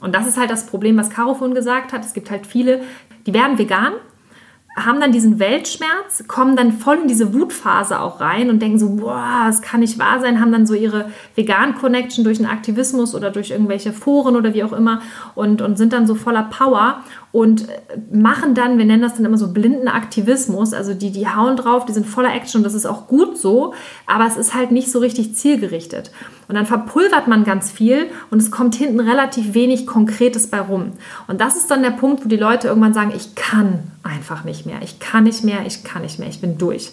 [0.00, 2.04] Und das ist halt das Problem, was Caro vorhin gesagt hat.
[2.04, 2.82] Es gibt halt viele,
[3.26, 3.94] die werden vegan,
[4.84, 8.90] haben dann diesen Weltschmerz, kommen dann voll in diese Wutphase auch rein und denken so,
[8.96, 13.30] boah, das kann nicht wahr sein, haben dann so ihre Vegan-Connection durch den Aktivismus oder
[13.30, 15.00] durch irgendwelche Foren oder wie auch immer
[15.34, 17.66] und, und sind dann so voller Power und
[18.10, 21.84] machen dann, wir nennen das dann immer so blinden Aktivismus, also die, die hauen drauf,
[21.84, 23.74] die sind voller Action und das ist auch gut so,
[24.06, 26.10] aber es ist halt nicht so richtig zielgerichtet.
[26.48, 30.92] Und dann verpulvert man ganz viel und es kommt hinten relativ wenig Konkretes bei rum.
[31.26, 34.64] Und das ist dann der Punkt, wo die Leute irgendwann sagen, ich kann einfach nicht
[34.64, 36.92] mehr, ich kann nicht mehr, ich kann nicht mehr, ich bin durch.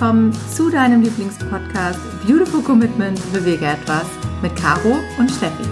[0.00, 4.06] willkommen zu deinem Lieblingspodcast Beautiful Commitment Bewege etwas
[4.40, 5.68] mit Caro und Steffi.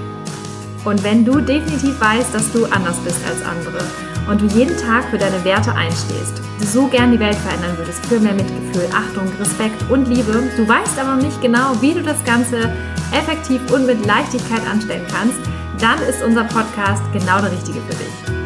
[0.85, 3.83] Und wenn du definitiv weißt, dass du anders bist als andere
[4.29, 8.05] und du jeden Tag für deine Werte einstehst, du so gern die Welt verändern würdest
[8.07, 12.23] für mehr Mitgefühl, Achtung, Respekt und Liebe, du weißt aber nicht genau, wie du das
[12.25, 12.73] Ganze
[13.13, 15.39] effektiv und mit Leichtigkeit anstellen kannst,
[15.81, 18.39] dann ist unser Podcast genau der richtige für dich.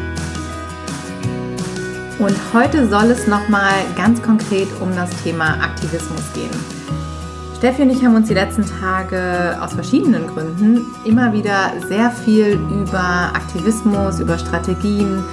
[2.19, 6.51] Und heute soll es nochmal ganz konkret um das Thema Aktivismus gehen.
[7.57, 12.59] Steffi und ich haben uns die letzten Tage aus verschiedenen Gründen immer wieder sehr viel
[12.69, 15.23] über Aktivismus, über Strategien,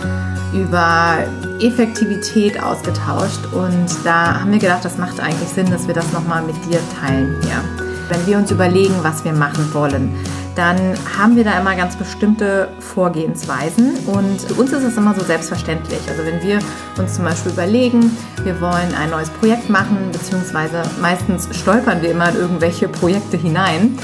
[0.52, 1.18] über
[1.60, 3.40] Effektivität ausgetauscht.
[3.52, 6.80] Und da haben wir gedacht, das macht eigentlich Sinn, dass wir das nochmal mit dir
[7.00, 7.62] teilen hier.
[8.08, 10.14] Wenn wir uns überlegen, was wir machen wollen,
[10.56, 15.24] dann haben wir da immer ganz bestimmte Vorgehensweisen und für uns ist es immer so
[15.24, 16.00] selbstverständlich.
[16.08, 16.58] Also wenn wir
[16.98, 22.30] uns zum Beispiel überlegen, wir wollen ein neues Projekt machen, beziehungsweise meistens stolpern wir immer
[22.30, 23.96] in irgendwelche Projekte hinein,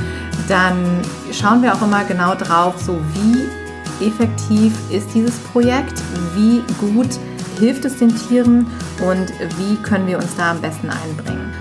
[0.48, 0.77] dann
[1.33, 3.66] schauen wir auch immer genau drauf, so wie
[4.00, 6.02] effektiv ist dieses Projekt,
[6.34, 7.19] wie gut
[7.58, 8.66] hilft es den Tieren
[9.00, 11.52] und wie können wir uns da am besten einbringen.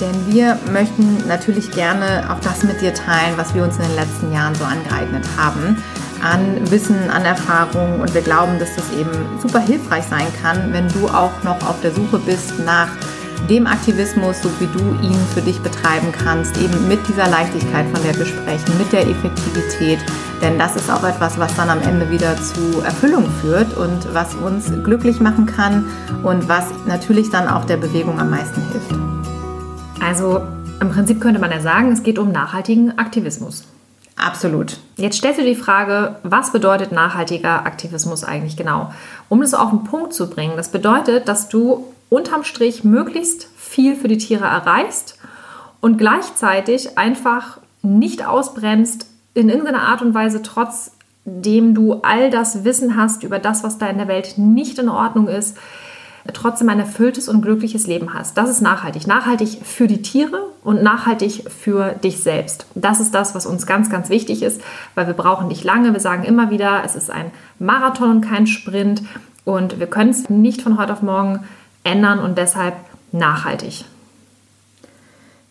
[0.00, 3.94] Denn wir möchten natürlich gerne auch das mit dir teilen, was wir uns in den
[3.94, 5.82] letzten Jahren so angeeignet haben.
[6.20, 8.00] An Wissen, an Erfahrung.
[8.00, 11.80] Und wir glauben, dass das eben super hilfreich sein kann, wenn du auch noch auf
[11.80, 12.88] der Suche bist nach
[13.48, 18.02] dem Aktivismus, so wie du ihn für dich betreiben kannst, eben mit dieser Leichtigkeit, von
[18.02, 19.98] der wir sprechen, mit der Effektivität.
[20.40, 24.34] Denn das ist auch etwas, was dann am Ende wieder zu Erfüllung führt und was
[24.34, 25.86] uns glücklich machen kann
[26.22, 28.92] und was natürlich dann auch der Bewegung am meisten hilft.
[30.02, 30.42] Also
[30.80, 33.64] im Prinzip könnte man ja sagen, es geht um nachhaltigen Aktivismus.
[34.16, 34.78] Absolut.
[34.96, 38.92] Jetzt stellst du die Frage, was bedeutet nachhaltiger Aktivismus eigentlich genau?
[39.28, 43.96] Um das auf den Punkt zu bringen, das bedeutet, dass du unterm Strich möglichst viel
[43.96, 45.18] für die Tiere erreichst
[45.80, 52.96] und gleichzeitig einfach nicht ausbrennst in irgendeiner Art und Weise, trotzdem du all das Wissen
[52.96, 55.56] hast über das, was da in der Welt nicht in Ordnung ist,
[56.32, 58.38] trotzdem ein erfülltes und glückliches Leben hast.
[58.38, 59.06] Das ist nachhaltig.
[59.06, 62.66] Nachhaltig für die Tiere und nachhaltig für dich selbst.
[62.74, 64.62] Das ist das, was uns ganz, ganz wichtig ist,
[64.94, 65.92] weil wir brauchen nicht lange.
[65.92, 69.02] Wir sagen immer wieder, es ist ein Marathon und kein Sprint
[69.44, 71.40] und wir können es nicht von heute auf morgen
[71.84, 72.74] ändern und deshalb
[73.12, 73.84] nachhaltig.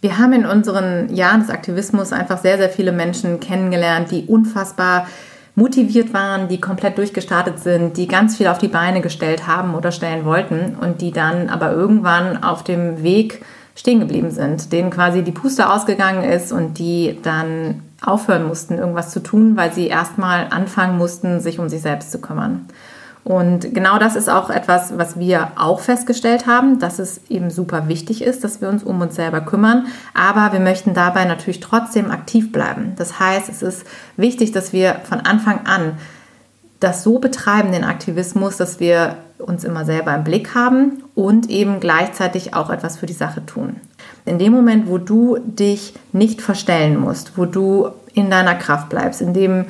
[0.02, 5.08] Wir haben in unseren Jahren des Aktivismus einfach sehr, sehr viele Menschen kennengelernt, die unfassbar
[5.56, 9.92] motiviert waren, die komplett durchgestartet sind, die ganz viel auf die Beine gestellt haben oder
[9.92, 13.46] stellen wollten und die dann aber irgendwann auf dem Weg
[13.76, 19.12] stehen geblieben sind, denen quasi die Puste ausgegangen ist und die dann aufhören mussten, irgendwas
[19.12, 22.68] zu tun, weil sie erstmal anfangen mussten, sich um sich selbst zu kümmern.
[23.24, 27.88] Und genau das ist auch etwas, was wir auch festgestellt haben, dass es eben super
[27.88, 29.88] wichtig ist, dass wir uns um uns selber kümmern.
[30.14, 32.94] Aber wir möchten dabei natürlich trotzdem aktiv bleiben.
[32.98, 33.86] Das heißt, es ist
[34.18, 35.98] wichtig, dass wir von Anfang an
[36.82, 41.80] das so betreiben, den Aktivismus, dass wir uns immer selber im Blick haben und eben
[41.80, 43.78] gleichzeitig auch etwas für die Sache tun.
[44.26, 49.22] In dem Moment, wo du dich nicht verstellen musst, wo du in deiner Kraft bleibst,
[49.22, 49.66] in dem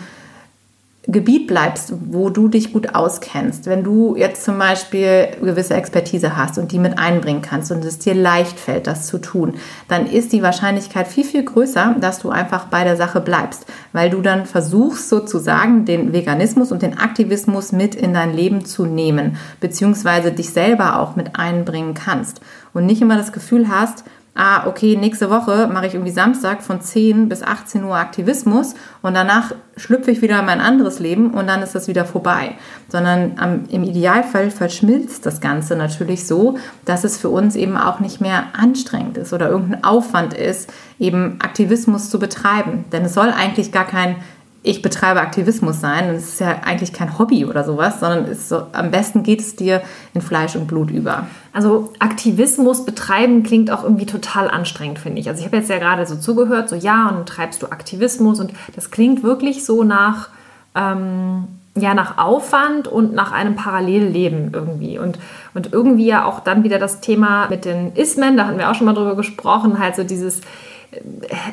[1.06, 6.58] Gebiet bleibst, wo du dich gut auskennst, wenn du jetzt zum Beispiel gewisse Expertise hast
[6.58, 9.56] und die mit einbringen kannst und es dir leicht fällt, das zu tun,
[9.90, 14.10] dann ist die Wahrscheinlichkeit viel, viel größer, dass du einfach bei der Sache bleibst, weil
[14.10, 19.36] du dann versuchst sozusagen den Veganismus und den Aktivismus mit in dein Leben zu nehmen,
[19.60, 22.40] beziehungsweise dich selber auch mit einbringen kannst
[22.74, 26.82] und nicht immer das Gefühl hast, ah, okay, nächste Woche mache ich irgendwie Samstag von
[26.82, 31.48] 10 bis 18 Uhr Aktivismus und danach schlüpfe ich wieder in mein anderes Leben und
[31.48, 32.56] dann ist das wieder vorbei.
[32.90, 38.00] Sondern am, im Idealfall verschmilzt das Ganze natürlich so, dass es für uns eben auch
[38.00, 42.86] nicht mehr anstrengend ist oder irgendein Aufwand ist, eben Aktivismus zu betreiben.
[42.92, 44.16] Denn es soll eigentlich gar kein
[44.66, 46.10] ich betreibe Aktivismus sein.
[46.10, 49.58] Es ist ja eigentlich kein Hobby oder sowas, sondern ist so, am besten geht es
[49.58, 49.82] dir
[50.14, 51.28] in Fleisch und Blut über.
[51.52, 55.28] Also Aktivismus betreiben klingt auch irgendwie total anstrengend, finde ich.
[55.28, 58.54] Also ich habe jetzt ja gerade so zugehört, so ja, und treibst du Aktivismus und
[58.74, 60.30] das klingt wirklich so nach,
[60.76, 61.44] ähm,
[61.76, 64.98] ja, nach Aufwand und nach einem Parallelleben irgendwie.
[64.98, 65.20] Und,
[65.54, 68.76] und irgendwie ja auch dann wieder das Thema mit den Ismen, da hatten wir auch
[68.76, 70.40] schon mal drüber gesprochen, halt so dieses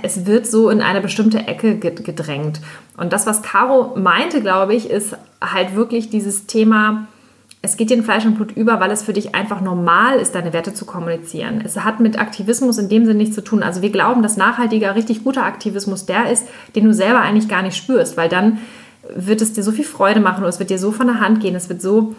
[0.02, 2.60] es wird so in eine bestimmte Ecke gedrängt.
[2.96, 7.06] Und das, was Caro meinte, glaube ich, ist halt wirklich dieses Thema,
[7.62, 10.34] es geht dir in Fleisch und Blut über, weil es für dich einfach normal ist,
[10.34, 11.62] deine Werte zu kommunizieren.
[11.64, 13.62] Es hat mit Aktivismus in dem Sinne nichts zu tun.
[13.62, 17.62] Also wir glauben, dass nachhaltiger, richtig guter Aktivismus der ist, den du selber eigentlich gar
[17.62, 18.58] nicht spürst, weil dann
[19.14, 21.40] wird es dir so viel Freude machen oder es wird dir so von der Hand
[21.40, 22.14] gehen, es wird so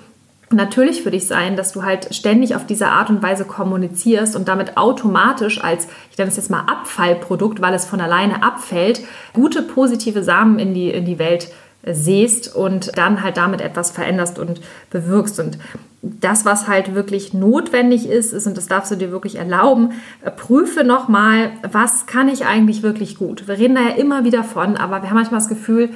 [0.54, 4.48] natürlich für dich sein, dass du halt ständig auf diese Art und Weise kommunizierst und
[4.48, 9.02] damit automatisch als, ich nenne es jetzt mal Abfallprodukt, weil es von alleine abfällt,
[9.34, 11.52] gute positive Samen in die, in die Welt
[11.86, 14.62] siehst und dann halt damit etwas veränderst und
[14.92, 15.40] bewirkst.
[15.40, 15.58] Und
[16.02, 19.92] das, was halt wirklich notwendig ist, ist, und das darfst du dir wirklich erlauben,
[20.38, 23.48] prüfe nochmal, was kann ich eigentlich wirklich gut.
[23.48, 25.90] Wir reden da ja immer wieder von, aber wir haben manchmal das Gefühl,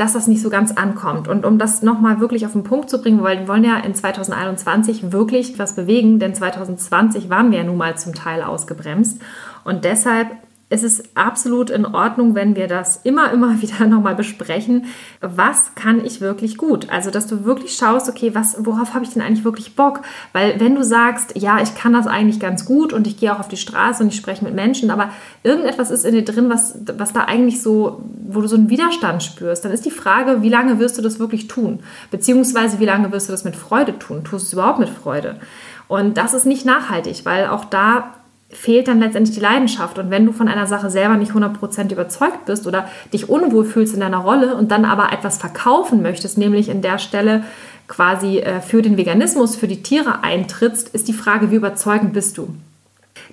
[0.00, 1.28] dass das nicht so ganz ankommt.
[1.28, 3.94] Und um das nochmal wirklich auf den Punkt zu bringen, weil wir wollen ja in
[3.94, 9.20] 2021 wirklich was bewegen, denn 2020 waren wir ja nun mal zum Teil ausgebremst.
[9.62, 10.28] Und deshalb
[10.72, 14.86] es ist absolut in Ordnung, wenn wir das immer, immer wieder nochmal besprechen.
[15.20, 16.88] Was kann ich wirklich gut?
[16.90, 20.00] Also, dass du wirklich schaust, okay, was, worauf habe ich denn eigentlich wirklich Bock?
[20.32, 23.40] Weil, wenn du sagst, ja, ich kann das eigentlich ganz gut und ich gehe auch
[23.40, 25.10] auf die Straße und ich spreche mit Menschen, aber
[25.42, 29.24] irgendetwas ist in dir drin, was, was da eigentlich so, wo du so einen Widerstand
[29.24, 31.80] spürst, dann ist die Frage, wie lange wirst du das wirklich tun?
[32.12, 34.22] Beziehungsweise, wie lange wirst du das mit Freude tun?
[34.22, 35.40] Tust du es überhaupt mit Freude?
[35.88, 38.14] Und das ist nicht nachhaltig, weil auch da
[38.52, 39.98] fehlt dann letztendlich die Leidenschaft.
[39.98, 43.94] Und wenn du von einer Sache selber nicht 100% überzeugt bist oder dich unwohl fühlst
[43.94, 47.44] in deiner Rolle und dann aber etwas verkaufen möchtest, nämlich in der Stelle
[47.88, 52.38] quasi äh, für den Veganismus, für die Tiere eintrittst, ist die Frage, wie überzeugend bist
[52.38, 52.54] du?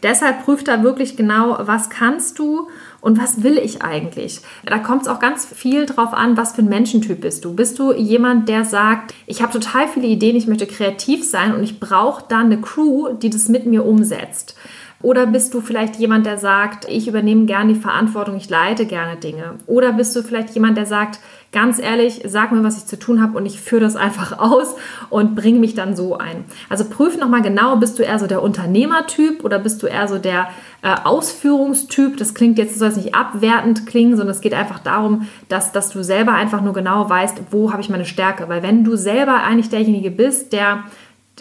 [0.03, 2.67] Deshalb prüf da wirklich genau, was kannst du
[3.01, 4.41] und was will ich eigentlich?
[4.65, 7.55] Da kommt es auch ganz viel drauf an, was für ein Menschentyp bist du.
[7.55, 11.63] Bist du jemand, der sagt, ich habe total viele Ideen, ich möchte kreativ sein und
[11.63, 14.55] ich brauche dann eine Crew, die das mit mir umsetzt?
[15.01, 19.15] Oder bist du vielleicht jemand, der sagt, ich übernehme gerne die Verantwortung, ich leite gerne
[19.15, 19.55] Dinge?
[19.67, 21.19] Oder bist du vielleicht jemand, der sagt,
[21.51, 24.75] ganz ehrlich, sag mir, was ich zu tun habe und ich führe das einfach aus
[25.09, 26.45] und bringe mich dann so ein.
[26.69, 30.17] Also prüf nochmal genau, bist du eher so der Unternehmertyp oder bist du eher so
[30.17, 30.49] der
[30.81, 32.17] äh, Ausführungstyp?
[32.17, 35.89] Das klingt jetzt, soll es nicht abwertend klingen, sondern es geht einfach darum, dass, dass
[35.89, 38.49] du selber einfach nur genau weißt, wo habe ich meine Stärke.
[38.49, 40.83] Weil wenn du selber eigentlich derjenige bist, der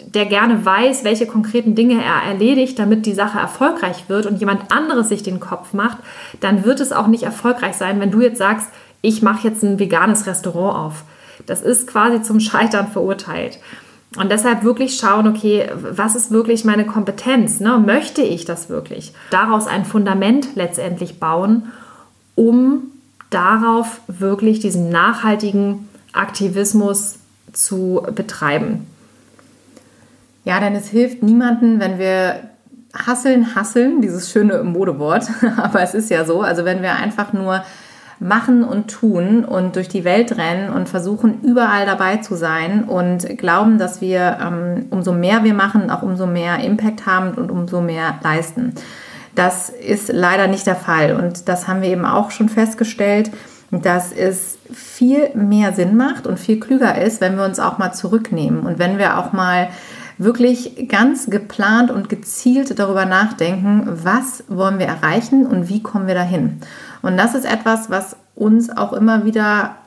[0.05, 4.71] der gerne weiß, welche konkreten Dinge er erledigt, damit die Sache erfolgreich wird und jemand
[4.71, 5.97] anderes sich den Kopf macht,
[6.39, 8.69] dann wird es auch nicht erfolgreich sein, wenn du jetzt sagst,
[9.01, 11.03] ich mache jetzt ein veganes Restaurant auf.
[11.45, 13.59] Das ist quasi zum Scheitern verurteilt.
[14.17, 17.59] Und deshalb wirklich schauen, okay, was ist wirklich meine Kompetenz?
[17.59, 17.77] Ne?
[17.77, 19.13] Möchte ich das wirklich?
[19.29, 21.71] Daraus ein Fundament letztendlich bauen,
[22.35, 22.83] um
[23.29, 27.19] darauf wirklich diesen nachhaltigen Aktivismus
[27.51, 28.87] zu betreiben.
[30.47, 32.51] Ja, denn es hilft niemanden, wenn wir
[32.95, 35.27] hasseln, hasseln, dieses schöne Modewort,
[35.57, 37.65] aber es ist ja so, also wenn wir einfach nur
[38.21, 43.37] machen und tun und durch die Welt rennen und versuchen, überall dabei zu sein und
[43.37, 47.81] glauben, dass wir, ähm, umso mehr wir machen, auch umso mehr Impact haben und umso
[47.81, 48.73] mehr leisten.
[49.35, 51.17] Das ist leider nicht der Fall.
[51.17, 53.31] Und das haben wir eben auch schon festgestellt,
[53.69, 57.91] dass es viel mehr Sinn macht und viel klüger ist, wenn wir uns auch mal
[57.91, 58.61] zurücknehmen.
[58.61, 59.67] Und wenn wir auch mal
[60.17, 66.15] wirklich ganz geplant und gezielt darüber nachdenken, was wollen wir erreichen und wie kommen wir
[66.15, 66.59] dahin.
[67.01, 69.77] Und das ist etwas, was uns auch immer wieder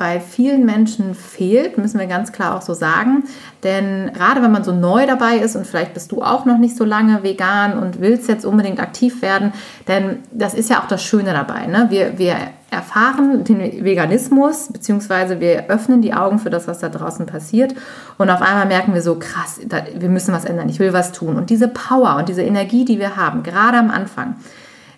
[0.00, 3.24] bei vielen Menschen fehlt, müssen wir ganz klar auch so sagen.
[3.62, 6.74] Denn gerade wenn man so neu dabei ist und vielleicht bist du auch noch nicht
[6.74, 9.52] so lange vegan und willst jetzt unbedingt aktiv werden,
[9.88, 11.66] denn das ist ja auch das Schöne dabei.
[11.66, 11.88] Ne?
[11.90, 12.34] Wir, wir
[12.70, 17.74] erfahren den Veganismus, beziehungsweise wir öffnen die Augen für das, was da draußen passiert.
[18.16, 21.12] Und auf einmal merken wir so, krass, da, wir müssen was ändern, ich will was
[21.12, 21.36] tun.
[21.36, 24.36] Und diese Power und diese Energie, die wir haben, gerade am Anfang,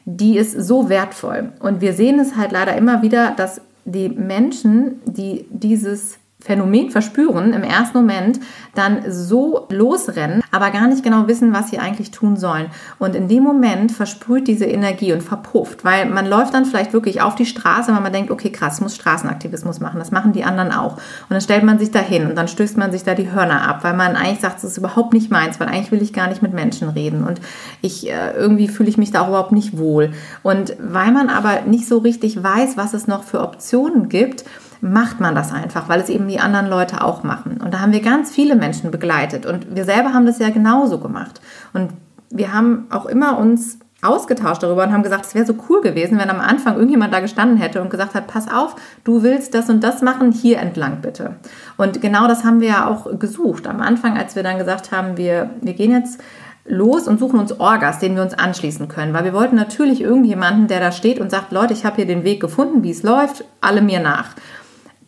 [0.04, 1.48] die ist so wertvoll.
[1.58, 7.52] Und wir sehen es halt leider immer wieder, dass die Menschen, die dieses Phänomen verspüren,
[7.52, 8.40] im ersten Moment
[8.74, 12.66] dann so losrennen, aber gar nicht genau wissen, was sie eigentlich tun sollen.
[12.98, 17.20] Und in dem Moment versprüht diese Energie und verpufft, weil man läuft dann vielleicht wirklich
[17.20, 20.72] auf die Straße, weil man denkt, okay, krass, muss Straßenaktivismus machen, das machen die anderen
[20.72, 20.94] auch.
[20.94, 23.68] Und dann stellt man sich da hin und dann stößt man sich da die Hörner
[23.68, 26.28] ab, weil man eigentlich sagt, das ist überhaupt nicht meins, weil eigentlich will ich gar
[26.28, 27.40] nicht mit Menschen reden und
[27.80, 30.12] ich äh, irgendwie fühle ich mich da auch überhaupt nicht wohl.
[30.42, 34.44] Und weil man aber nicht so richtig weiß, was es noch für Optionen gibt,
[34.82, 37.60] macht man das einfach, weil es eben die anderen Leute auch machen.
[37.64, 40.98] Und da haben wir ganz viele Menschen begleitet und wir selber haben das ja genauso
[40.98, 41.40] gemacht.
[41.72, 41.92] Und
[42.30, 46.18] wir haben auch immer uns ausgetauscht darüber und haben gesagt, es wäre so cool gewesen,
[46.18, 48.74] wenn am Anfang irgendjemand da gestanden hätte und gesagt hat, pass auf,
[49.04, 51.36] du willst das und das machen, hier entlang bitte.
[51.76, 53.68] Und genau das haben wir ja auch gesucht.
[53.68, 56.20] Am Anfang, als wir dann gesagt haben, wir, wir gehen jetzt
[56.66, 60.66] los und suchen uns Orgas, denen wir uns anschließen können, weil wir wollten natürlich irgendjemanden,
[60.66, 63.44] der da steht und sagt, Leute, ich habe hier den Weg gefunden, wie es läuft,
[63.60, 64.30] alle mir nach.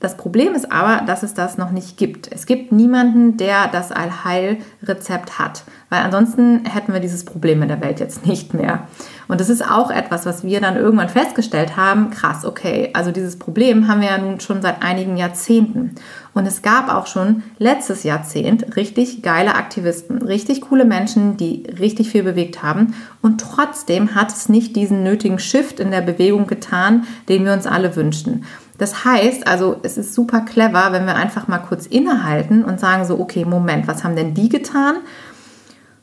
[0.01, 2.31] Das Problem ist aber, dass es das noch nicht gibt.
[2.31, 7.81] Es gibt niemanden, der das Allheilrezept hat, weil ansonsten hätten wir dieses Problem in der
[7.81, 8.87] Welt jetzt nicht mehr.
[9.29, 13.39] Und das ist auch etwas, was wir dann irgendwann festgestellt haben, krass, okay, also dieses
[13.39, 15.95] Problem haben wir ja nun schon seit einigen Jahrzehnten.
[16.35, 22.11] Und es gab auch schon letztes Jahrzehnt richtig geile Aktivisten, richtig coole Menschen, die richtig
[22.11, 22.95] viel bewegt haben.
[23.23, 27.67] Und trotzdem hat es nicht diesen nötigen Shift in der Bewegung getan, den wir uns
[27.67, 28.45] alle wünschen.
[28.79, 33.05] Das heißt, also es ist super clever, wenn wir einfach mal kurz innehalten und sagen
[33.05, 34.97] so, okay, Moment, was haben denn die getan?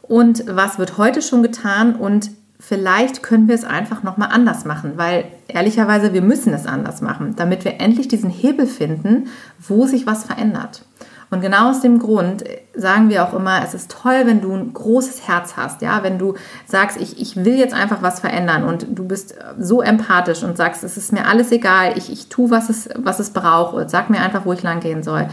[0.02, 1.96] Und was wird heute schon getan?
[1.96, 7.02] Und vielleicht können wir es einfach nochmal anders machen, weil ehrlicherweise wir müssen es anders
[7.02, 9.28] machen, damit wir endlich diesen Hebel finden,
[9.60, 10.86] wo sich was verändert.
[11.32, 12.44] Und genau aus dem Grund
[12.76, 16.20] sagen wir auch immer, es ist toll, wenn du ein großes Herz hast, ja, wenn
[16.20, 16.36] du
[16.68, 20.84] sagst, ich, ich will jetzt einfach was verändern und du bist so empathisch und sagst,
[20.84, 24.20] es ist mir alles egal, ich, ich tue, was es, was es braucht, sag mir
[24.20, 25.28] einfach, wo ich lang gehen soll.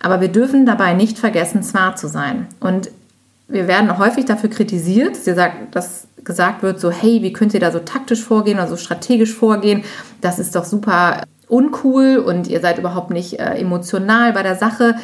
[0.00, 2.46] Aber wir dürfen dabei nicht vergessen, smart zu sein.
[2.60, 2.90] Und
[3.48, 5.16] wir werden häufig dafür kritisiert,
[5.72, 9.32] dass gesagt wird, so, hey, wie könnt ihr da so taktisch vorgehen oder so strategisch
[9.32, 9.84] vorgehen?
[10.20, 14.96] Das ist doch super uncool und ihr seid überhaupt nicht äh, emotional bei der Sache.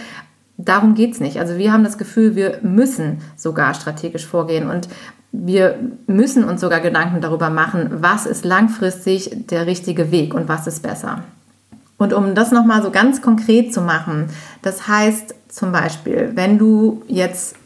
[0.59, 1.39] Darum geht es nicht.
[1.39, 4.89] Also wir haben das Gefühl, wir müssen sogar strategisch vorgehen und
[5.33, 10.67] wir müssen uns sogar Gedanken darüber machen, was ist langfristig der richtige Weg und was
[10.67, 11.25] ist besser.
[11.97, 14.27] Und um das nochmal so ganz konkret zu machen,
[14.61, 17.57] das heißt zum Beispiel, wenn du jetzt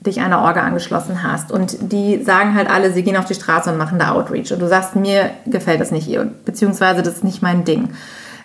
[0.00, 3.70] dich einer Orga angeschlossen hast und die sagen halt alle, sie gehen auf die Straße
[3.70, 6.08] und machen da Outreach und du sagst, mir gefällt das nicht,
[6.44, 7.90] beziehungsweise das ist nicht mein Ding.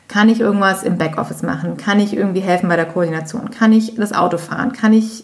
[0.08, 1.78] Kann ich irgendwas im Backoffice machen?
[1.78, 3.52] Kann ich irgendwie helfen bei der Koordination?
[3.52, 4.74] Kann ich das Auto fahren?
[4.74, 5.24] Kann ich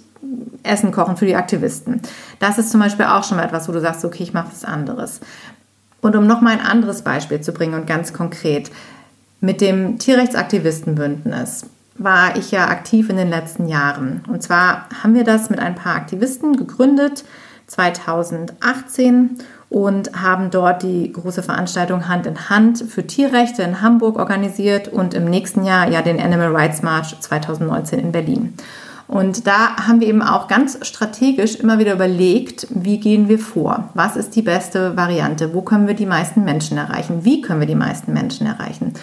[0.63, 2.01] Essen kochen für die Aktivisten?
[2.39, 4.65] Das ist zum Beispiel auch schon mal etwas, wo du sagst, okay, ich mache was
[4.65, 5.19] anderes.
[6.01, 8.71] Und um noch mal ein anderes Beispiel zu bringen und ganz konkret,
[9.41, 11.65] mit dem Tierrechtsaktivistenbündnis
[12.00, 14.24] war ich ja aktiv in den letzten Jahren.
[14.27, 17.24] Und zwar haben wir das mit ein paar Aktivisten gegründet
[17.68, 19.38] 2018
[19.70, 25.13] und haben dort die große Veranstaltung Hand in Hand für Tierrechte in Hamburg organisiert und
[25.13, 28.53] im nächsten Jahr ja den Animal Rights March 2019 in Berlin.
[29.08, 33.89] Und da haben wir eben auch ganz strategisch immer wieder überlegt, wie gehen wir vor?
[33.96, 35.53] Was ist die beste Variante?
[35.53, 37.25] Wo können wir die meisten Menschen erreichen?
[37.25, 38.94] Wie können wir die meisten Menschen erreichen?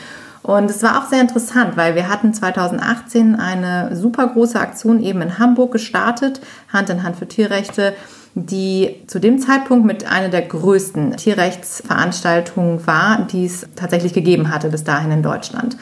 [0.47, 5.21] Und es war auch sehr interessant, weil wir hatten 2018 eine super große Aktion eben
[5.21, 6.41] in Hamburg gestartet,
[6.73, 7.95] Hand in Hand für Tierrechte,
[8.37, 14.69] die zu dem Zeitpunkt mit einer der größten Tierrechtsveranstaltungen war, die es tatsächlich gegeben hatte
[14.69, 15.77] bis dahin in Deutschland.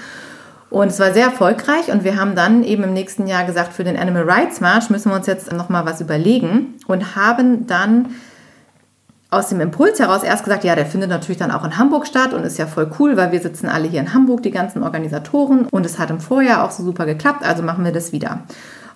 [0.71, 3.85] Und es war sehr erfolgreich und wir haben dann eben im nächsten Jahr gesagt, für
[3.85, 8.15] den Animal Rights March müssen wir uns jetzt nochmal was überlegen und haben dann
[9.35, 12.33] aus dem Impuls heraus erst gesagt, ja, der findet natürlich dann auch in Hamburg statt
[12.33, 15.67] und ist ja voll cool, weil wir sitzen alle hier in Hamburg, die ganzen Organisatoren
[15.71, 18.41] und es hat im Vorjahr auch so super geklappt, also machen wir das wieder.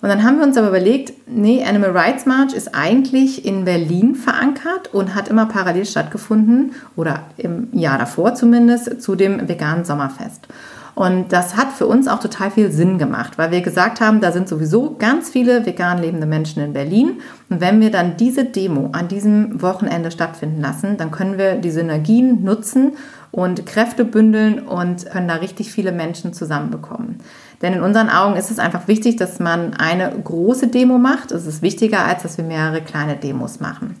[0.01, 4.15] Und dann haben wir uns aber überlegt, nee, Animal Rights March ist eigentlich in Berlin
[4.15, 10.47] verankert und hat immer parallel stattgefunden oder im Jahr davor zumindest zu dem veganen Sommerfest.
[10.95, 14.31] Und das hat für uns auch total viel Sinn gemacht, weil wir gesagt haben, da
[14.31, 17.21] sind sowieso ganz viele vegan lebende Menschen in Berlin.
[17.49, 21.71] Und wenn wir dann diese Demo an diesem Wochenende stattfinden lassen, dann können wir die
[21.71, 22.93] Synergien nutzen
[23.31, 27.19] und Kräfte bündeln und können da richtig viele Menschen zusammenbekommen.
[27.61, 31.31] Denn in unseren Augen ist es einfach wichtig, dass man eine große Demo macht.
[31.31, 33.95] Es ist wichtiger, als dass wir mehrere kleine Demos machen.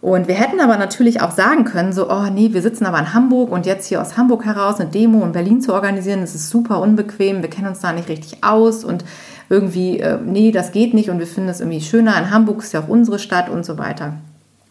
[0.00, 3.14] Und wir hätten aber natürlich auch sagen können, so, oh nee, wir sitzen aber in
[3.14, 6.50] Hamburg und jetzt hier aus Hamburg heraus eine Demo in Berlin zu organisieren, das ist
[6.50, 9.04] super unbequem, wir kennen uns da nicht richtig aus und
[9.48, 12.72] irgendwie, äh, nee, das geht nicht und wir finden es irgendwie schöner, in Hamburg ist
[12.72, 14.12] ja auch unsere Stadt und so weiter.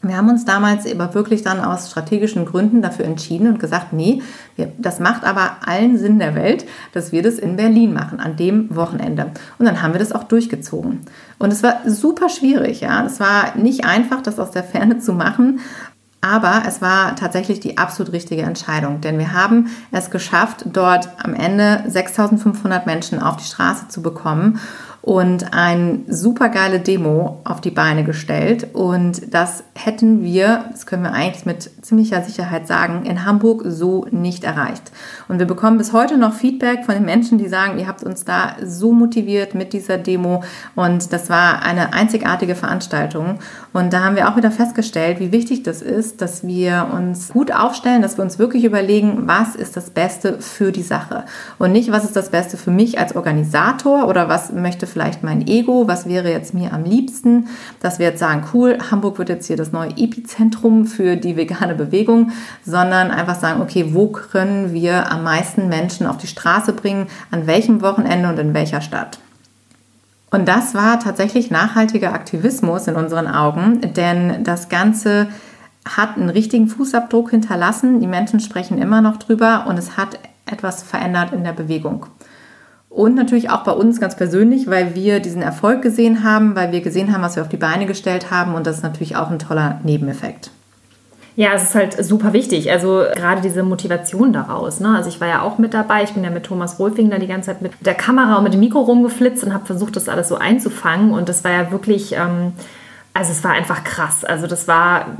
[0.04, 4.22] Wir haben uns damals aber wirklich dann aus strategischen Gründen dafür entschieden und gesagt, nee,
[4.56, 8.36] wir, das macht aber allen Sinn der Welt, dass wir das in Berlin machen, an
[8.36, 9.32] dem Wochenende.
[9.58, 11.02] Und dann haben wir das auch durchgezogen.
[11.40, 13.04] Und es war super schwierig, ja.
[13.06, 15.62] Es war nicht einfach, das aus der Ferne zu machen.
[16.22, 21.34] Aber es war tatsächlich die absolut richtige Entscheidung, denn wir haben es geschafft, dort am
[21.36, 24.60] Ende 6500 Menschen auf die Straße zu bekommen
[25.08, 28.68] und eine super geile Demo auf die Beine gestellt.
[28.74, 34.06] Und das hätten wir, das können wir eigentlich mit ziemlicher Sicherheit sagen, in Hamburg so
[34.12, 34.92] nicht erreicht.
[35.30, 38.26] Und wir bekommen bis heute noch Feedback von den Menschen, die sagen, ihr habt uns
[38.26, 40.44] da so motiviert mit dieser Demo.
[40.76, 43.40] Und das war eine einzigartige Veranstaltung.
[43.72, 47.56] Und da haben wir auch wieder festgestellt, wie wichtig das ist, dass wir uns gut
[47.56, 51.24] aufstellen, dass wir uns wirklich überlegen, was ist das Beste für die Sache.
[51.60, 55.48] Und nicht, was ist das Beste für mich als Organisator oder was möchte vielleicht mein
[55.48, 57.48] Ego, was wäre jetzt mir am liebsten,
[57.80, 61.76] dass wir jetzt sagen, cool, Hamburg wird jetzt hier das neue Epizentrum für die vegane
[61.76, 62.32] Bewegung,
[62.66, 67.48] sondern einfach sagen, okay, wo können wir am meisten Menschen auf die Straße bringen, an
[67.48, 69.20] welchem Wochenende und in welcher Stadt.
[70.30, 75.30] Und das war tatsächlich nachhaltiger Aktivismus in unseren Augen, denn das Ganze
[75.96, 78.02] hat einen richtigen Fußabdruck hinterlassen.
[78.02, 82.08] Die Menschen sprechen immer noch drüber und es hat etwas verändert in der Bewegung.
[82.90, 86.82] Und natürlich auch bei uns ganz persönlich, weil wir diesen Erfolg gesehen haben, weil wir
[86.82, 89.40] gesehen haben, was wir auf die Beine gestellt haben und das ist natürlich auch ein
[89.40, 90.52] toller Nebeneffekt.
[91.36, 92.72] Ja, es ist halt super wichtig.
[92.72, 94.80] Also gerade diese Motivation daraus.
[94.80, 94.96] Ne?
[94.96, 96.02] Also ich war ja auch mit dabei.
[96.02, 98.54] Ich bin ja mit Thomas Rolfing da die ganze Zeit mit der Kamera und mit
[98.54, 101.12] dem Mikro rumgeflitzt und habe versucht, das alles so einzufangen.
[101.12, 102.14] Und das war ja wirklich.
[102.14, 102.54] Ähm,
[103.18, 104.24] also es war einfach krass.
[104.24, 105.18] Also das war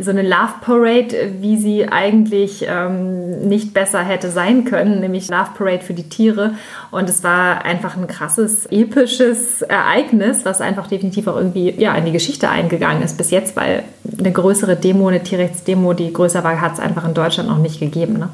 [0.00, 5.50] so eine Love Parade, wie sie eigentlich ähm, nicht besser hätte sein können, nämlich Love
[5.54, 6.54] Parade für die Tiere.
[6.90, 12.06] Und es war einfach ein krasses, episches Ereignis, was einfach definitiv auch irgendwie ja, in
[12.06, 13.82] die Geschichte eingegangen ist bis jetzt, weil
[14.18, 17.80] eine größere Demo, eine Tierrechtsdemo, die größer war, hat es einfach in Deutschland noch nicht
[17.80, 18.14] gegeben.
[18.14, 18.30] Ne?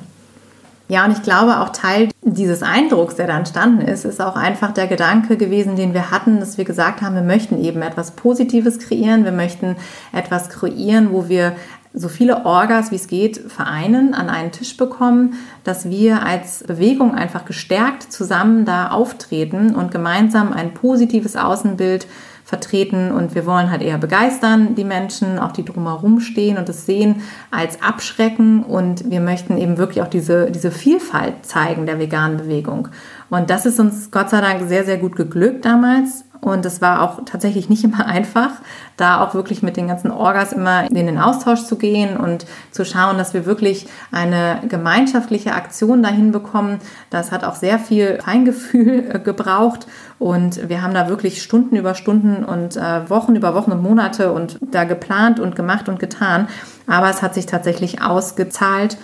[0.92, 4.72] Ja, und ich glaube, auch Teil dieses Eindrucks, der da entstanden ist, ist auch einfach
[4.72, 8.78] der Gedanke gewesen, den wir hatten, dass wir gesagt haben, wir möchten eben etwas Positives
[8.78, 9.76] kreieren, wir möchten
[10.12, 11.56] etwas kreieren, wo wir
[11.94, 17.14] so viele Orgas, wie es geht, vereinen, an einen Tisch bekommen, dass wir als Bewegung
[17.14, 22.06] einfach gestärkt zusammen da auftreten und gemeinsam ein positives Außenbild
[22.52, 26.84] vertreten und wir wollen halt eher begeistern, die Menschen, auch die drumherum stehen und es
[26.84, 32.36] sehen als abschrecken und wir möchten eben wirklich auch diese, diese Vielfalt zeigen der veganen
[32.36, 32.88] Bewegung.
[33.30, 36.26] Und das ist uns Gott sei Dank sehr, sehr gut geglückt damals.
[36.42, 38.50] Und es war auch tatsächlich nicht immer einfach,
[38.96, 42.84] da auch wirklich mit den ganzen Orgas immer in den Austausch zu gehen und zu
[42.84, 46.80] schauen, dass wir wirklich eine gemeinschaftliche Aktion dahin bekommen.
[47.10, 49.86] Das hat auch sehr viel Feingefühl äh, gebraucht.
[50.18, 54.32] Und wir haben da wirklich Stunden über Stunden und äh, Wochen über Wochen und Monate
[54.32, 56.48] und da geplant und gemacht und getan.
[56.86, 58.98] Aber es hat sich tatsächlich ausgezahlt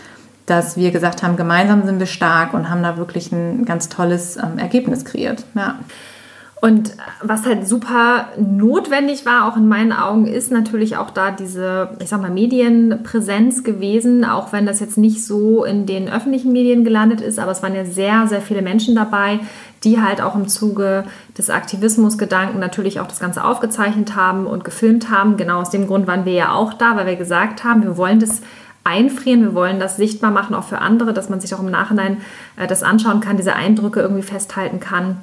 [0.46, 4.38] dass wir gesagt haben, gemeinsam sind wir stark und haben da wirklich ein ganz tolles
[4.38, 5.44] ähm, Ergebnis kreiert.
[5.54, 5.78] Ja.
[6.60, 6.92] Und
[7.22, 12.08] was halt super notwendig war, auch in meinen Augen, ist natürlich auch da diese, ich
[12.08, 17.20] sag mal, Medienpräsenz gewesen, auch wenn das jetzt nicht so in den öffentlichen Medien gelandet
[17.20, 19.38] ist, aber es waren ja sehr, sehr viele Menschen dabei,
[19.84, 21.04] die halt auch im Zuge
[21.36, 25.36] des Aktivismusgedanken natürlich auch das Ganze aufgezeichnet haben und gefilmt haben.
[25.36, 28.18] Genau aus dem Grund waren wir ja auch da, weil wir gesagt haben, wir wollen
[28.18, 28.42] das
[28.82, 32.16] einfrieren, wir wollen das sichtbar machen, auch für andere, dass man sich auch im Nachhinein
[32.56, 35.18] äh, das anschauen kann, diese Eindrücke irgendwie festhalten kann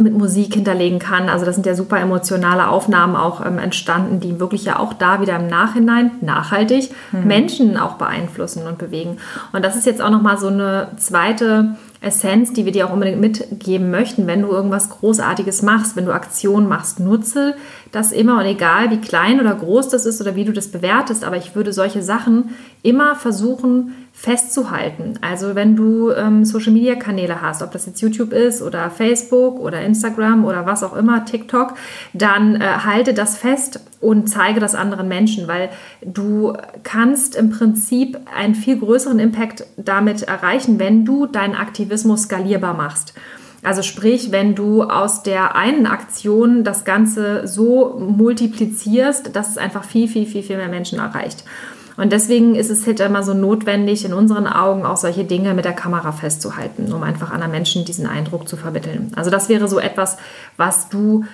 [0.00, 1.28] mit Musik hinterlegen kann.
[1.28, 5.20] Also das sind ja super emotionale Aufnahmen auch ähm, entstanden, die wirklich ja auch da
[5.20, 7.26] wieder im Nachhinein nachhaltig mhm.
[7.26, 9.18] Menschen auch beeinflussen und bewegen.
[9.52, 13.20] Und das ist jetzt auch nochmal so eine zweite Essenz, die wir dir auch unbedingt
[13.20, 17.56] mitgeben möchten, wenn du irgendwas Großartiges machst, wenn du Aktionen machst, nutze
[17.92, 21.24] das immer und egal wie klein oder groß das ist oder wie du das bewertest,
[21.24, 22.50] aber ich würde solche Sachen
[22.82, 25.14] immer versuchen festzuhalten.
[25.20, 30.44] Also wenn du ähm, Social-Media-Kanäle hast, ob das jetzt YouTube ist oder Facebook oder Instagram
[30.44, 31.74] oder was auch immer, TikTok,
[32.12, 35.70] dann äh, halte das fest und zeige das anderen Menschen, weil
[36.02, 42.74] du kannst im Prinzip einen viel größeren Impact damit erreichen, wenn du deinen Aktivismus skalierbar
[42.74, 43.14] machst.
[43.62, 49.84] Also sprich, wenn du aus der einen Aktion das Ganze so multiplizierst, dass es einfach
[49.84, 51.44] viel, viel, viel, viel mehr Menschen erreicht.
[51.98, 55.64] Und deswegen ist es halt immer so notwendig, in unseren Augen auch solche Dinge mit
[55.64, 59.10] der Kamera festzuhalten, um einfach anderen Menschen diesen Eindruck zu vermitteln.
[59.16, 60.16] Also das wäre so etwas,
[60.56, 61.24] was du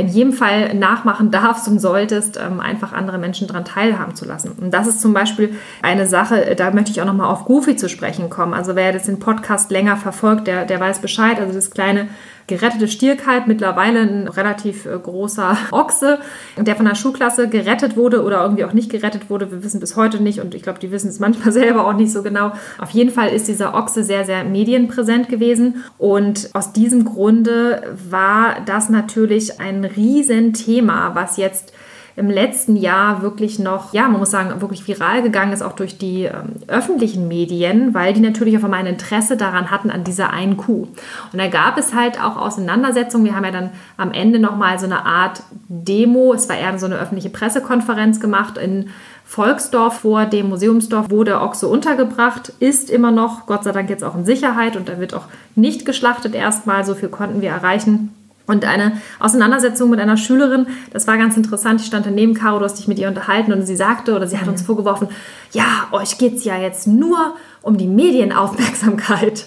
[0.00, 4.52] in jedem Fall nachmachen darfst und solltest, ähm, einfach andere Menschen daran teilhaben zu lassen.
[4.60, 7.88] Und das ist zum Beispiel eine Sache, da möchte ich auch nochmal auf Goofy zu
[7.88, 8.54] sprechen kommen.
[8.54, 11.38] Also wer jetzt den Podcast länger verfolgt, der, der weiß Bescheid.
[11.38, 12.08] Also das kleine
[12.48, 16.18] gerettete Stierkalb, mittlerweile ein relativ äh, großer Ochse,
[16.56, 19.52] der von der Schulklasse gerettet wurde oder irgendwie auch nicht gerettet wurde.
[19.52, 22.10] Wir wissen bis heute nicht und ich glaube, die wissen es manchmal selber auch nicht
[22.10, 22.52] so genau.
[22.78, 28.56] Auf jeden Fall ist dieser Ochse sehr, sehr medienpräsent gewesen und aus diesem Grunde war
[28.66, 31.72] das natürlich ein Riesenthema, was jetzt
[32.18, 35.98] im letzten Jahr wirklich noch, ja, man muss sagen, wirklich viral gegangen ist, auch durch
[35.98, 40.30] die ähm, öffentlichen Medien, weil die natürlich auf einmal ein Interesse daran hatten, an dieser
[40.30, 40.88] einen Kuh.
[41.32, 43.24] Und da gab es halt auch Auseinandersetzungen.
[43.24, 46.86] Wir haben ja dann am Ende nochmal so eine Art Demo, es war eher so
[46.86, 48.90] eine öffentliche Pressekonferenz gemacht in
[49.24, 54.02] Volksdorf vor dem Museumsdorf, wo der Ochse untergebracht ist, immer noch, Gott sei Dank jetzt
[54.02, 58.12] auch in Sicherheit und er wird auch nicht geschlachtet erstmal, so viel konnten wir erreichen.
[58.48, 61.82] Und eine Auseinandersetzung mit einer Schülerin, das war ganz interessant.
[61.82, 64.38] Ich stand daneben, Caro, du hast dich mit ihr unterhalten und sie sagte oder sie
[64.38, 64.66] hat uns mhm.
[64.66, 65.08] vorgeworfen,
[65.52, 69.46] ja, euch geht es ja jetzt nur um die Medienaufmerksamkeit.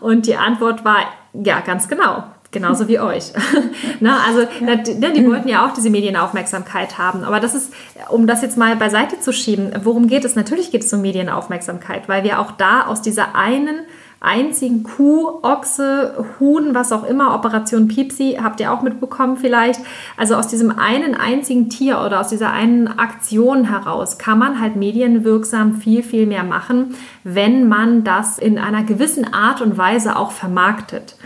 [0.00, 0.98] Und die Antwort war,
[1.32, 2.24] ja, ganz genau.
[2.52, 3.32] Genauso wie euch.
[4.00, 4.74] Na, also ja.
[4.74, 7.22] die, die wollten ja auch diese Medienaufmerksamkeit haben.
[7.22, 7.72] Aber das ist,
[8.08, 10.34] um das jetzt mal beiseite zu schieben, worum geht es?
[10.34, 13.82] Natürlich geht es um Medienaufmerksamkeit, weil wir auch da aus dieser einen
[14.20, 19.80] einzigen Kuh, Ochse, Huhn, was auch immer, Operation Piepsi, habt ihr auch mitbekommen vielleicht.
[20.18, 24.76] Also aus diesem einen einzigen Tier oder aus dieser einen Aktion heraus kann man halt
[24.76, 30.32] medienwirksam viel, viel mehr machen, wenn man das in einer gewissen Art und Weise auch
[30.32, 31.16] vermarktet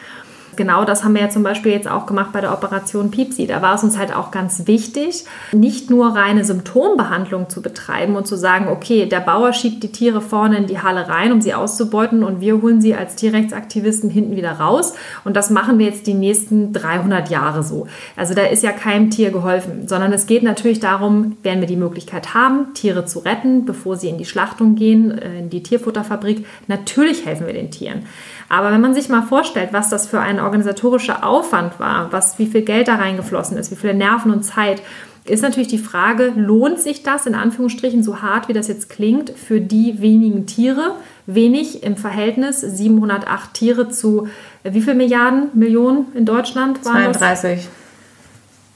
[0.56, 3.46] genau das haben wir ja zum Beispiel jetzt auch gemacht bei der Operation Piepsi.
[3.46, 8.26] Da war es uns halt auch ganz wichtig, nicht nur reine Symptombehandlung zu betreiben und
[8.26, 11.54] zu sagen, okay, der Bauer schiebt die Tiere vorne in die Halle rein, um sie
[11.54, 14.94] auszubeuten und wir holen sie als Tierrechtsaktivisten hinten wieder raus.
[15.24, 17.86] Und das machen wir jetzt die nächsten 300 Jahre so.
[18.16, 21.76] Also da ist ja keinem Tier geholfen, sondern es geht natürlich darum, werden wir die
[21.76, 26.46] Möglichkeit haben, Tiere zu retten, bevor sie in die Schlachtung gehen, äh, in die Tierfutterfabrik.
[26.66, 28.04] Natürlich helfen wir den Tieren.
[28.48, 32.46] Aber wenn man sich mal vorstellt, was das für ein organisatorischer Aufwand war, was, wie
[32.46, 34.83] viel Geld da reingeflossen ist, wie viele Nerven und Zeit,
[35.26, 39.30] ist natürlich die Frage, lohnt sich das in Anführungsstrichen so hart, wie das jetzt klingt,
[39.30, 40.96] für die wenigen Tiere?
[41.26, 44.28] Wenig im Verhältnis, 708 Tiere zu
[44.62, 47.68] wie viel Milliarden, Millionen in Deutschland waren 32 das?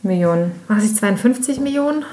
[0.03, 0.53] Millionen.
[0.69, 2.05] War es 52 Millionen?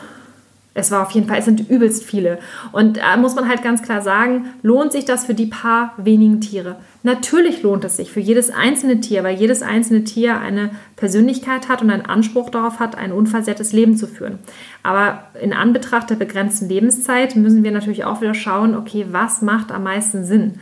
[0.74, 2.40] Es war auf jeden Fall, es sind übelst viele.
[2.74, 6.42] Und da muss man halt ganz klar sagen, lohnt sich das für die paar wenigen
[6.42, 6.76] Tiere?
[7.06, 11.84] Natürlich lohnt es sich für jedes einzelne Tier, weil jedes einzelne Tier eine Persönlichkeit hat
[11.84, 14.40] und einen Anspruch darauf hat, ein unversehrtes Leben zu führen.
[14.82, 19.72] Aber in Anbetracht der begrenzten Lebenszeit müssen wir natürlich auch wieder schauen, okay, was macht
[19.72, 20.60] am meisten Sinn?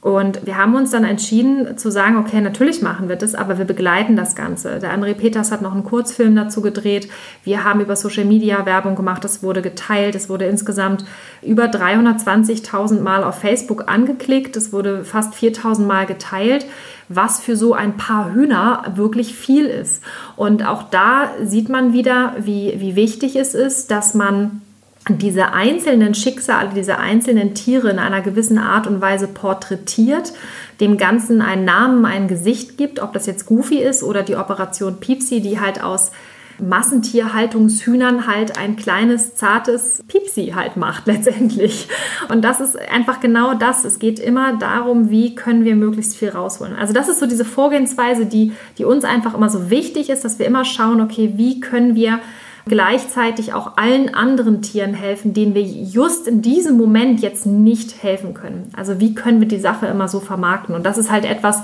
[0.00, 3.64] Und wir haben uns dann entschieden zu sagen, okay, natürlich machen wir das, aber wir
[3.64, 4.78] begleiten das Ganze.
[4.78, 7.08] Der André Peters hat noch einen Kurzfilm dazu gedreht.
[7.42, 11.04] Wir haben über Social Media Werbung gemacht, das wurde geteilt, es wurde insgesamt
[11.42, 16.66] über 320.000 Mal auf Facebook angeklickt, es wurde fast 4.000 Mal geteilt
[17.08, 20.02] was für so ein paar Hühner wirklich viel ist.
[20.34, 24.62] Und auch da sieht man wieder, wie, wie wichtig es ist, dass man
[25.08, 30.32] diese einzelnen Schicksale, diese einzelnen Tiere in einer gewissen Art und Weise porträtiert,
[30.80, 34.98] dem Ganzen einen Namen, ein Gesicht gibt, ob das jetzt Goofy ist oder die Operation
[34.98, 36.10] Piepsi, die halt aus
[36.58, 41.88] Massentierhaltungshühnern halt ein kleines, zartes Piepsi halt macht letztendlich.
[42.28, 43.84] Und das ist einfach genau das.
[43.84, 46.74] Es geht immer darum, wie können wir möglichst viel rausholen.
[46.74, 50.38] Also das ist so diese Vorgehensweise, die, die uns einfach immer so wichtig ist, dass
[50.38, 52.20] wir immer schauen, okay, wie können wir
[52.68, 58.34] gleichzeitig auch allen anderen Tieren helfen, denen wir just in diesem Moment jetzt nicht helfen
[58.34, 58.70] können.
[58.76, 60.74] Also wie können wir die Sache immer so vermarkten?
[60.74, 61.62] Und das ist halt etwas,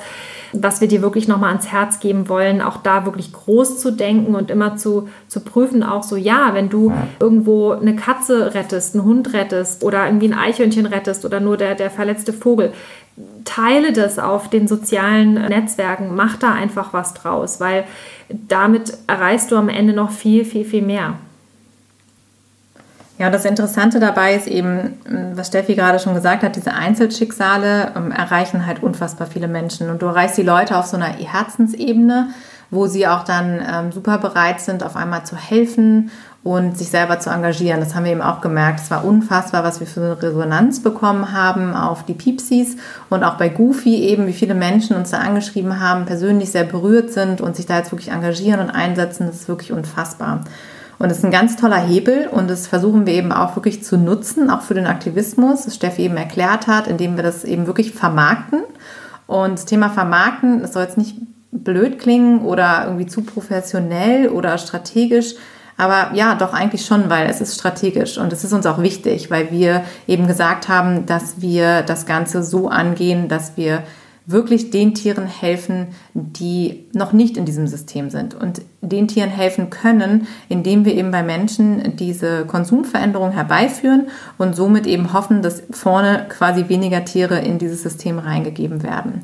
[0.52, 4.34] was wir dir wirklich nochmal ans Herz geben wollen, auch da wirklich groß zu denken
[4.34, 9.04] und immer zu, zu prüfen, auch so, ja, wenn du irgendwo eine Katze rettest, einen
[9.04, 12.72] Hund rettest oder irgendwie ein Eichhörnchen rettest oder nur der, der verletzte Vogel,
[13.44, 17.84] teile das auf den sozialen Netzwerken, mach da einfach was draus, weil
[18.28, 21.14] damit erreichst du am Ende noch viel, viel, viel mehr.
[23.18, 24.94] Ja, das Interessante dabei ist eben,
[25.34, 29.90] was Steffi gerade schon gesagt hat, diese Einzelschicksale ähm, erreichen halt unfassbar viele Menschen.
[29.90, 32.30] Und du erreichst die Leute auf so einer Herzensebene,
[32.70, 36.10] wo sie auch dann ähm, super bereit sind, auf einmal zu helfen
[36.44, 37.80] und sich selber zu engagieren.
[37.80, 38.80] Das haben wir eben auch gemerkt.
[38.80, 42.76] Es war unfassbar, was wir für eine Resonanz bekommen haben auf die Piepsis
[43.10, 47.12] und auch bei Goofy eben, wie viele Menschen uns da angeschrieben haben, persönlich sehr berührt
[47.12, 49.26] sind und sich da jetzt wirklich engagieren und einsetzen.
[49.26, 50.40] Das ist wirklich unfassbar.
[50.98, 53.96] Und es ist ein ganz toller Hebel und das versuchen wir eben auch wirklich zu
[53.96, 57.92] nutzen, auch für den Aktivismus, das Steffi eben erklärt hat, indem wir das eben wirklich
[57.92, 58.62] vermarkten.
[59.26, 61.16] Und das Thema Vermarkten, das soll jetzt nicht
[61.50, 65.34] blöd klingen oder irgendwie zu professionell oder strategisch.
[65.76, 69.30] Aber ja, doch eigentlich schon, weil es ist strategisch und es ist uns auch wichtig,
[69.30, 73.82] weil wir eben gesagt haben, dass wir das Ganze so angehen, dass wir
[74.26, 79.70] wirklich den Tieren helfen, die noch nicht in diesem System sind und den Tieren helfen
[79.70, 84.08] können, indem wir eben bei Menschen diese Konsumveränderung herbeiführen
[84.38, 89.22] und somit eben hoffen, dass vorne quasi weniger Tiere in dieses System reingegeben werden.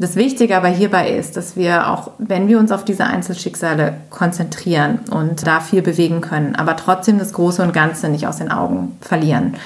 [0.00, 5.00] Das Wichtige aber hierbei ist, dass wir auch, wenn wir uns auf diese Einzelschicksale konzentrieren
[5.10, 8.96] und da viel bewegen können, aber trotzdem das Große und Ganze nicht aus den Augen
[9.02, 9.56] verlieren.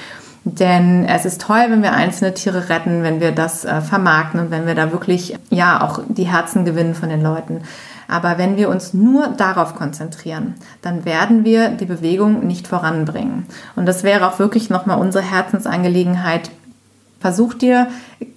[0.43, 4.51] Denn es ist toll, wenn wir einzelne Tiere retten, wenn wir das äh, vermarkten und
[4.51, 7.61] wenn wir da wirklich, ja, auch die Herzen gewinnen von den Leuten.
[8.09, 13.45] Aber wenn wir uns nur darauf konzentrieren, dann werden wir die Bewegung nicht voranbringen.
[13.77, 16.51] Und das wäre auch wirklich nochmal unsere Herzensangelegenheit,
[17.19, 17.87] Versuch dir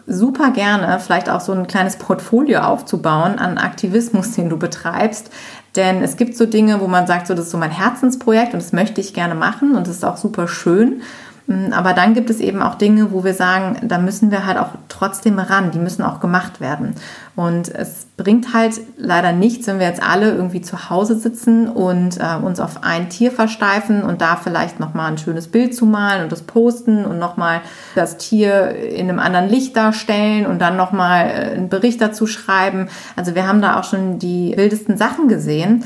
[0.07, 5.31] super gerne vielleicht auch so ein kleines Portfolio aufzubauen an Aktivismus, den du betreibst.
[5.77, 8.63] Denn es gibt so Dinge, wo man sagt, so, das ist so mein Herzensprojekt und
[8.63, 11.03] das möchte ich gerne machen und das ist auch super schön.
[11.47, 14.59] Mm, aber dann gibt es eben auch Dinge, wo wir sagen, da müssen wir halt
[14.59, 16.95] auch trotzdem ran, die müssen auch gemacht werden.
[17.39, 22.19] Und es bringt halt leider nichts, wenn wir jetzt alle irgendwie zu Hause sitzen und
[22.19, 26.25] äh, uns auf ein Tier versteifen und da vielleicht nochmal ein schönes Bild zu malen
[26.25, 27.61] und das posten und nochmal
[27.95, 32.89] das Tier in einem anderen Licht darstellen und dann nochmal äh, einen Bericht dazu schreiben.
[33.15, 35.85] Also wir haben da auch schon die wildesten Sachen gesehen.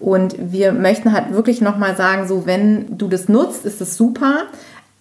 [0.00, 4.44] Und wir möchten halt wirklich nochmal sagen, so wenn du das nutzt, ist es super.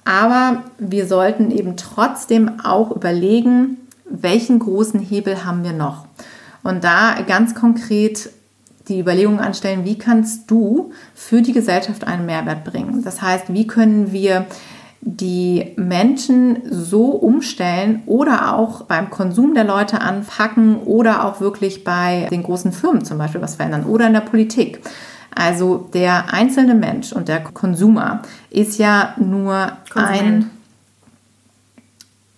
[0.03, 6.05] Aber wir sollten eben trotzdem auch überlegen, welchen großen Hebel haben wir noch.
[6.63, 8.29] Und da ganz konkret
[8.87, 13.03] die Überlegung anstellen, wie kannst du für die Gesellschaft einen Mehrwert bringen?
[13.03, 14.45] Das heißt, wie können wir
[15.05, 22.27] die Menschen so umstellen oder auch beim Konsum der Leute anpacken oder auch wirklich bei
[22.31, 24.79] den großen Firmen zum Beispiel was verändern oder in der Politik.
[25.35, 30.45] Also der einzelne Mensch und der Konsumer ist ja nur Konsument.
[30.45, 30.51] ein.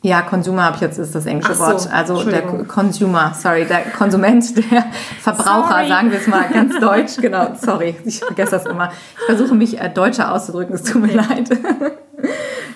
[0.05, 1.89] Ja, Consumer habe ich jetzt ist das englische so, Wort.
[1.91, 4.85] Also der Consumer, sorry, der Konsument, der
[5.19, 5.87] Verbraucher, sorry.
[5.87, 7.17] sagen wir es mal ganz deutsch.
[7.19, 8.91] Genau, sorry, ich vergesse das immer.
[9.17, 11.49] Ich versuche mich äh, deutscher auszudrücken, es tut mir leid.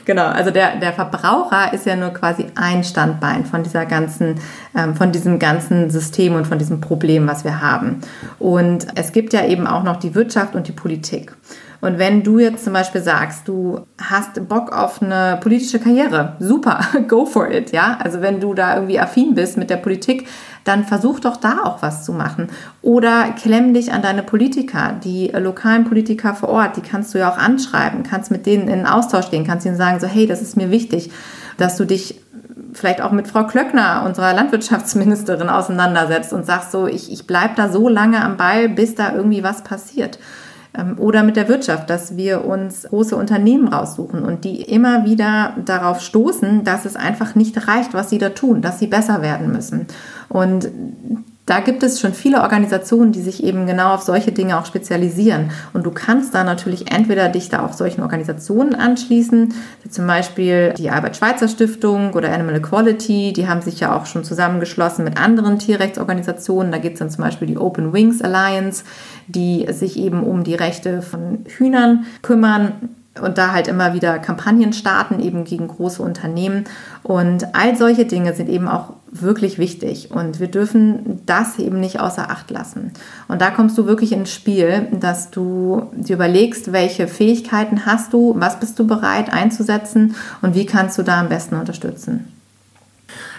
[0.06, 4.40] Genau, also der, der Verbraucher ist ja nur quasi ein Standbein von dieser ganzen,
[4.76, 8.02] ähm, von diesem ganzen System und von diesem Problem, was wir haben.
[8.40, 11.36] Und es gibt ja eben auch noch die Wirtschaft und die Politik.
[11.82, 16.82] Und wenn du jetzt zum Beispiel sagst, du hast Bock auf eine politische Karriere, super,
[17.08, 17.98] go for it, ja.
[18.04, 20.28] Also wenn du da irgendwie affin bist mit der Politik,
[20.66, 22.48] dann versuch doch da auch was zu machen.
[22.82, 27.32] Oder klemm dich an deine Politiker, die lokalen Politiker vor Ort, die kannst du ja
[27.32, 30.58] auch anschreiben, kannst mit denen in Austausch gehen, kannst ihnen sagen, so hey, das ist
[30.58, 31.12] mir wichtig,
[31.58, 32.22] dass du dich
[32.74, 37.70] vielleicht auch mit Frau Klöckner, unserer Landwirtschaftsministerin, auseinandersetzt und sagst so, ich, ich bleibe da
[37.70, 40.20] so lange am Ball, bis da irgendwie was passiert.
[40.78, 45.56] Ähm, oder mit der Wirtschaft, dass wir uns große Unternehmen raussuchen und die immer wieder
[45.66, 49.52] darauf stoßen, dass es einfach nicht reicht, was sie da tun, dass sie besser werden
[49.52, 49.88] müssen.
[50.28, 50.70] Und
[51.50, 55.50] da gibt es schon viele Organisationen, die sich eben genau auf solche Dinge auch spezialisieren.
[55.74, 60.76] Und du kannst da natürlich entweder dich da auch solchen Organisationen anschließen, wie zum Beispiel
[60.78, 65.58] die Albert-Schweitzer Stiftung oder Animal Equality, die haben sich ja auch schon zusammengeschlossen mit anderen
[65.58, 66.72] Tierrechtsorganisationen.
[66.72, 68.84] Da gibt es dann zum Beispiel die Open Wings Alliance,
[69.26, 72.74] die sich eben um die Rechte von Hühnern kümmern
[73.22, 76.66] und da halt immer wieder Kampagnen starten, eben gegen große Unternehmen.
[77.04, 82.00] Und all solche Dinge sind eben auch wirklich wichtig und wir dürfen das eben nicht
[82.00, 82.92] außer Acht lassen.
[83.28, 88.36] Und da kommst du wirklich ins Spiel, dass du dir überlegst, welche Fähigkeiten hast du,
[88.38, 92.39] was bist du bereit einzusetzen und wie kannst du da am besten unterstützen.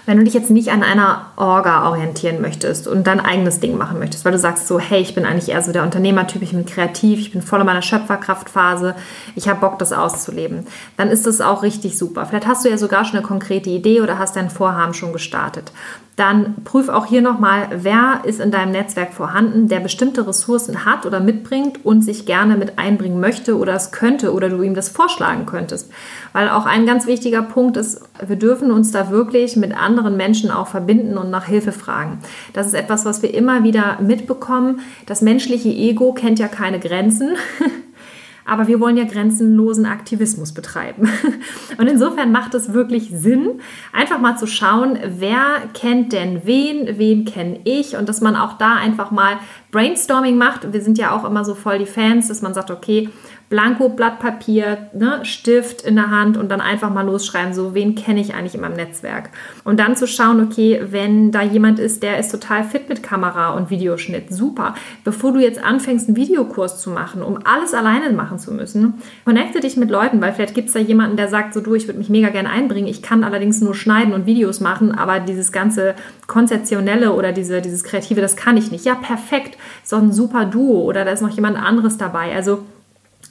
[0.06, 3.98] Wenn du dich jetzt nicht an einer Orga orientieren möchtest und dein eigenes Ding machen
[3.98, 6.66] möchtest, weil du sagst so, hey, ich bin eigentlich eher so der Unternehmertyp, ich bin
[6.66, 8.94] kreativ, ich bin voll in meiner Schöpferkraftphase,
[9.36, 12.26] ich habe Bock, das auszuleben, dann ist das auch richtig super.
[12.26, 15.72] Vielleicht hast du ja sogar schon eine konkrete Idee oder hast dein Vorhaben schon gestartet
[16.20, 21.06] dann prüf auch hier nochmal, wer ist in deinem Netzwerk vorhanden, der bestimmte Ressourcen hat
[21.06, 24.90] oder mitbringt und sich gerne mit einbringen möchte oder es könnte oder du ihm das
[24.90, 25.90] vorschlagen könntest.
[26.34, 30.50] Weil auch ein ganz wichtiger Punkt ist, wir dürfen uns da wirklich mit anderen Menschen
[30.50, 32.18] auch verbinden und nach Hilfe fragen.
[32.52, 34.80] Das ist etwas, was wir immer wieder mitbekommen.
[35.06, 37.30] Das menschliche Ego kennt ja keine Grenzen.
[38.50, 41.08] aber wir wollen ja grenzenlosen Aktivismus betreiben.
[41.78, 43.60] Und insofern macht es wirklich Sinn,
[43.92, 48.54] einfach mal zu schauen, wer kennt denn wen, wen kenne ich und dass man auch
[48.54, 49.38] da einfach mal
[49.70, 50.72] Brainstorming macht.
[50.72, 53.08] Wir sind ja auch immer so voll die Fans, dass man sagt, okay,
[53.50, 57.96] Blanko, Blatt Papier, ne, Stift in der Hand und dann einfach mal losschreiben, so wen
[57.96, 59.30] kenne ich eigentlich in meinem Netzwerk.
[59.64, 63.50] Und dann zu schauen, okay, wenn da jemand ist, der ist total fit mit Kamera
[63.50, 64.76] und Videoschnitt, super.
[65.02, 69.58] Bevor du jetzt anfängst, einen Videokurs zu machen, um alles alleine machen zu müssen, connecte
[69.58, 71.98] dich mit Leuten, weil vielleicht gibt es da jemanden, der sagt, so du, ich würde
[71.98, 75.96] mich mega gerne einbringen, ich kann allerdings nur schneiden und Videos machen, aber dieses ganze
[76.28, 78.84] konzeptionelle oder diese, dieses kreative, das kann ich nicht.
[78.84, 82.32] Ja, perfekt, so ein super Duo oder da ist noch jemand anderes dabei.
[82.32, 82.62] Also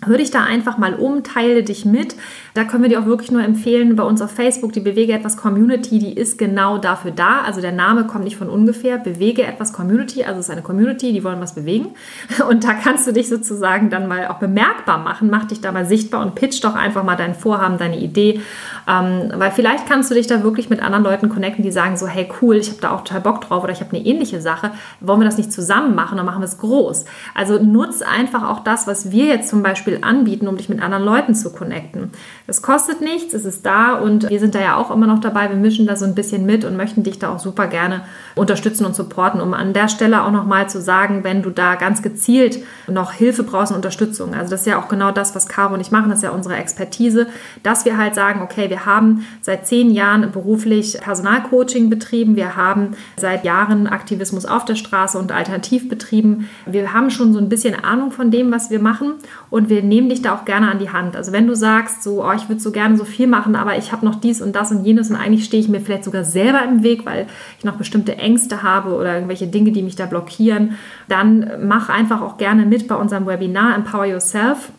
[0.06, 2.16] Hör dich da einfach mal um, teile dich mit.
[2.60, 5.38] Da können wir dir auch wirklich nur empfehlen, bei uns auf Facebook, die Bewege etwas
[5.38, 7.42] Community, die ist genau dafür da.
[7.46, 8.98] Also der Name kommt nicht von ungefähr.
[8.98, 11.96] Bewege etwas Community, also es ist eine Community, die wollen was bewegen.
[12.50, 15.30] Und da kannst du dich sozusagen dann mal auch bemerkbar machen.
[15.30, 18.42] Mach dich da mal sichtbar und pitch doch einfach mal dein Vorhaben, deine Idee.
[18.88, 22.08] Ähm, weil vielleicht kannst du dich da wirklich mit anderen Leuten connecten, die sagen so,
[22.08, 24.72] hey cool, ich habe da auch total Bock drauf oder ich habe eine ähnliche Sache.
[25.00, 27.06] Wollen wir das nicht zusammen machen, dann machen wir es groß.
[27.34, 30.82] Also nutz einfach auch das, was wir jetzt zum Beispiel Beispiel anbieten, um dich mit
[30.82, 32.12] anderen Leuten zu connecten.
[32.50, 35.50] Es kostet nichts, es ist da und wir sind da ja auch immer noch dabei.
[35.50, 38.02] Wir mischen da so ein bisschen mit und möchten dich da auch super gerne
[38.36, 42.02] unterstützen und supporten, um an der Stelle auch nochmal zu sagen, wenn du da ganz
[42.02, 44.34] gezielt noch Hilfe brauchst und Unterstützung.
[44.34, 46.32] Also das ist ja auch genau das, was Caro und ich machen, das ist ja
[46.32, 47.28] unsere Expertise,
[47.64, 52.96] dass wir halt sagen, okay, wir haben seit zehn Jahren beruflich Personalcoaching betrieben, wir haben
[53.18, 56.50] seit Jahren Aktivismus auf der Straße und alternativ betrieben.
[56.66, 59.14] Wir haben schon so ein bisschen Ahnung von dem, was wir machen
[59.50, 61.16] und wir nehmen dich da auch gerne an die Hand.
[61.16, 63.92] Also wenn du sagst, so, oh, ich würde so gerne so viel machen, aber ich
[63.92, 66.64] habe noch dies und das und jenes und eigentlich stehe ich mir vielleicht sogar selber
[66.64, 70.78] im Weg, weil ich noch bestimmte Ängste habe oder irgendwelche Dinge, die mich da blockieren,
[71.08, 74.72] dann mach einfach auch gerne mit bei unserem Webinar Empower Yourself.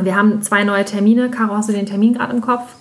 [0.00, 1.30] Wir haben zwei neue Termine.
[1.30, 2.74] Caro, hast du den Termin gerade im Kopf?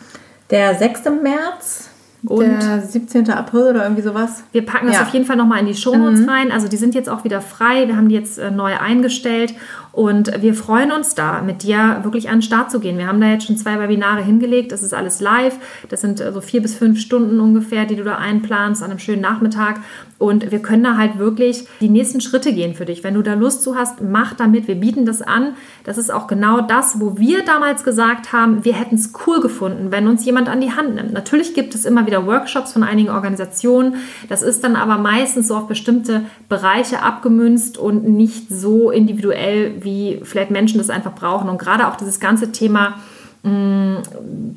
[0.50, 1.04] Der 6.
[1.22, 1.90] März
[2.26, 3.30] und der 17.
[3.30, 4.44] April oder irgendwie sowas.
[4.52, 5.02] Wir packen das ja.
[5.04, 6.30] auf jeden Fall nochmal in die Shownotes mhm.
[6.30, 6.52] rein.
[6.52, 7.88] Also die sind jetzt auch wieder frei.
[7.88, 9.54] Wir haben die jetzt äh, neu eingestellt
[10.00, 12.98] und wir freuen uns da, mit dir wirklich an den Start zu gehen.
[12.98, 14.72] Wir haben da jetzt schon zwei Webinare hingelegt.
[14.72, 15.58] Das ist alles live.
[15.90, 19.00] Das sind so also vier bis fünf Stunden ungefähr, die du da einplanst an einem
[19.00, 19.82] schönen Nachmittag.
[20.18, 23.04] Und wir können da halt wirklich die nächsten Schritte gehen für dich.
[23.04, 24.70] Wenn du da Lust zu hast, mach damit.
[24.70, 25.56] Wir bieten das an.
[25.84, 29.92] Das ist auch genau das, wo wir damals gesagt haben, wir hätten es cool gefunden,
[29.92, 31.12] wenn uns jemand an die Hand nimmt.
[31.12, 33.96] Natürlich gibt es immer wieder Workshops von einigen Organisationen.
[34.30, 39.89] Das ist dann aber meistens so auf bestimmte Bereiche abgemünzt und nicht so individuell, wie
[40.24, 41.50] vielleicht Menschen das einfach brauchen.
[41.50, 42.96] Und gerade auch dieses ganze Thema,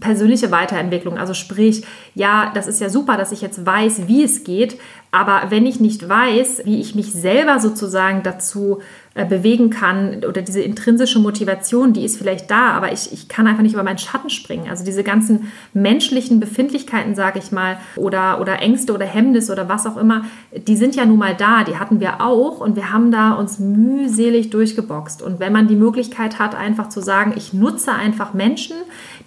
[0.01, 1.16] persönliche Weiterentwicklung.
[1.16, 1.85] Also sprich,
[2.16, 4.77] ja, das ist ja super, dass ich jetzt weiß, wie es geht,
[5.12, 8.81] aber wenn ich nicht weiß, wie ich mich selber sozusagen dazu
[9.14, 13.62] bewegen kann oder diese intrinsische Motivation, die ist vielleicht da, aber ich, ich kann einfach
[13.62, 14.70] nicht über meinen Schatten springen.
[14.70, 19.87] Also diese ganzen menschlichen Befindlichkeiten, sage ich mal, oder, oder Ängste oder Hemmnisse oder was
[19.87, 20.25] auch immer,
[20.66, 23.59] die sind ja nun mal da, die hatten wir auch und wir haben da uns
[23.59, 25.20] mühselig durchgeboxt.
[25.20, 28.77] Und wenn man die Möglichkeit hat, einfach zu sagen, ich nutze einfach Menschen,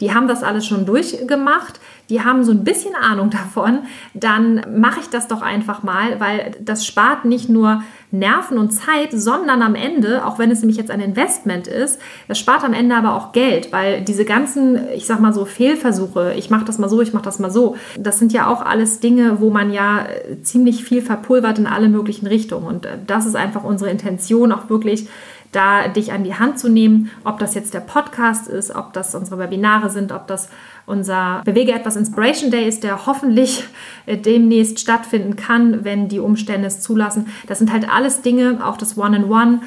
[0.01, 3.79] die haben das alles schon durchgemacht, die haben so ein bisschen Ahnung davon,
[4.13, 7.83] dann mache ich das doch einfach mal, weil das spart nicht nur
[8.19, 12.39] Nerven und Zeit, sondern am Ende, auch wenn es nämlich jetzt ein Investment ist, das
[12.39, 16.49] spart am Ende aber auch Geld, weil diese ganzen, ich sag mal so, Fehlversuche, ich
[16.49, 19.39] mache das mal so, ich mache das mal so, das sind ja auch alles Dinge,
[19.39, 20.07] wo man ja
[20.43, 22.67] ziemlich viel verpulvert in alle möglichen Richtungen.
[22.67, 25.07] Und das ist einfach unsere Intention, auch wirklich
[25.55, 29.15] da dich an die Hand zu nehmen, ob das jetzt der Podcast ist, ob das
[29.15, 30.49] unsere Webinare sind, ob das
[30.85, 33.63] unser Bewege etwas Inspiration Day ist, der hoffentlich
[34.05, 37.27] äh, demnächst stattfinden kann, wenn die Umstände es zulassen.
[37.47, 39.61] Das sind halt alles Dinge, auch das One-in-One,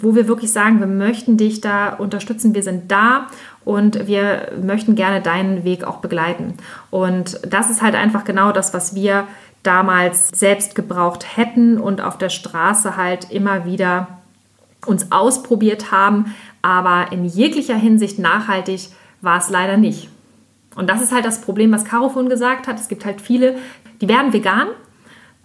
[0.00, 3.26] wo wir wirklich sagen, wir möchten dich da unterstützen, wir sind da
[3.64, 6.54] und wir möchten gerne deinen Weg auch begleiten.
[6.90, 9.26] Und das ist halt einfach genau das, was wir
[9.62, 14.08] damals selbst gebraucht hätten und auf der Straße halt immer wieder
[14.86, 18.88] uns ausprobiert haben, aber in jeglicher Hinsicht nachhaltig
[19.20, 20.08] war es leider nicht.
[20.74, 22.78] Und das ist halt das Problem, was Caro vorhin gesagt hat.
[22.78, 23.56] Es gibt halt viele,
[24.00, 24.68] die werden vegan,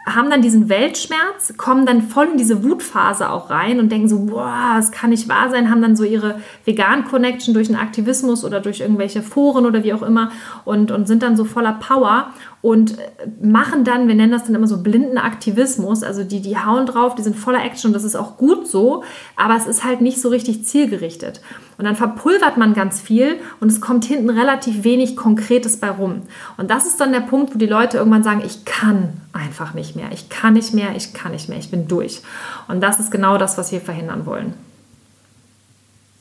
[0.07, 4.19] haben dann diesen Weltschmerz, kommen dann voll in diese Wutphase auch rein und denken so,
[4.19, 8.61] boah, das kann nicht wahr sein, haben dann so ihre Vegan-Connection durch den Aktivismus oder
[8.61, 10.31] durch irgendwelche Foren oder wie auch immer
[10.63, 12.31] und, und sind dann so voller Power
[12.61, 12.97] und
[13.41, 17.15] machen dann, wir nennen das dann immer so blinden Aktivismus, also die, die hauen drauf,
[17.15, 19.03] die sind voller Action und das ist auch gut so,
[19.35, 21.41] aber es ist halt nicht so richtig zielgerichtet.
[21.77, 26.23] Und dann verpulvert man ganz viel und es kommt hinten relativ wenig Konkretes bei rum.
[26.57, 29.95] Und das ist dann der Punkt, wo die Leute irgendwann sagen, ich kann einfach nicht
[29.95, 32.21] mehr, ich kann nicht mehr, ich kann nicht mehr, ich bin durch.
[32.67, 34.53] Und das ist genau das, was wir verhindern wollen.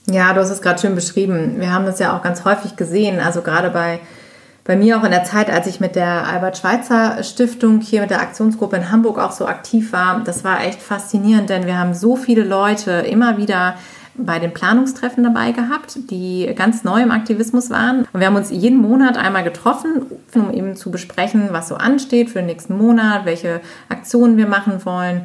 [0.08, 1.58] Ja, du hast es gerade schön beschrieben.
[1.58, 4.00] Wir haben das ja auch ganz häufig gesehen, also gerade bei
[4.66, 8.10] bei mir auch in der Zeit, als ich mit der Albert Schweitzer Stiftung hier mit
[8.10, 11.94] der Aktionsgruppe in Hamburg auch so aktiv war, das war echt faszinierend, denn wir haben
[11.94, 13.76] so viele Leute immer wieder
[14.18, 18.06] bei den Planungstreffen dabei gehabt, die ganz neu im Aktivismus waren.
[18.12, 22.30] Und wir haben uns jeden Monat einmal getroffen, um eben zu besprechen, was so ansteht
[22.30, 25.22] für den nächsten Monat, welche Aktionen wir machen wollen.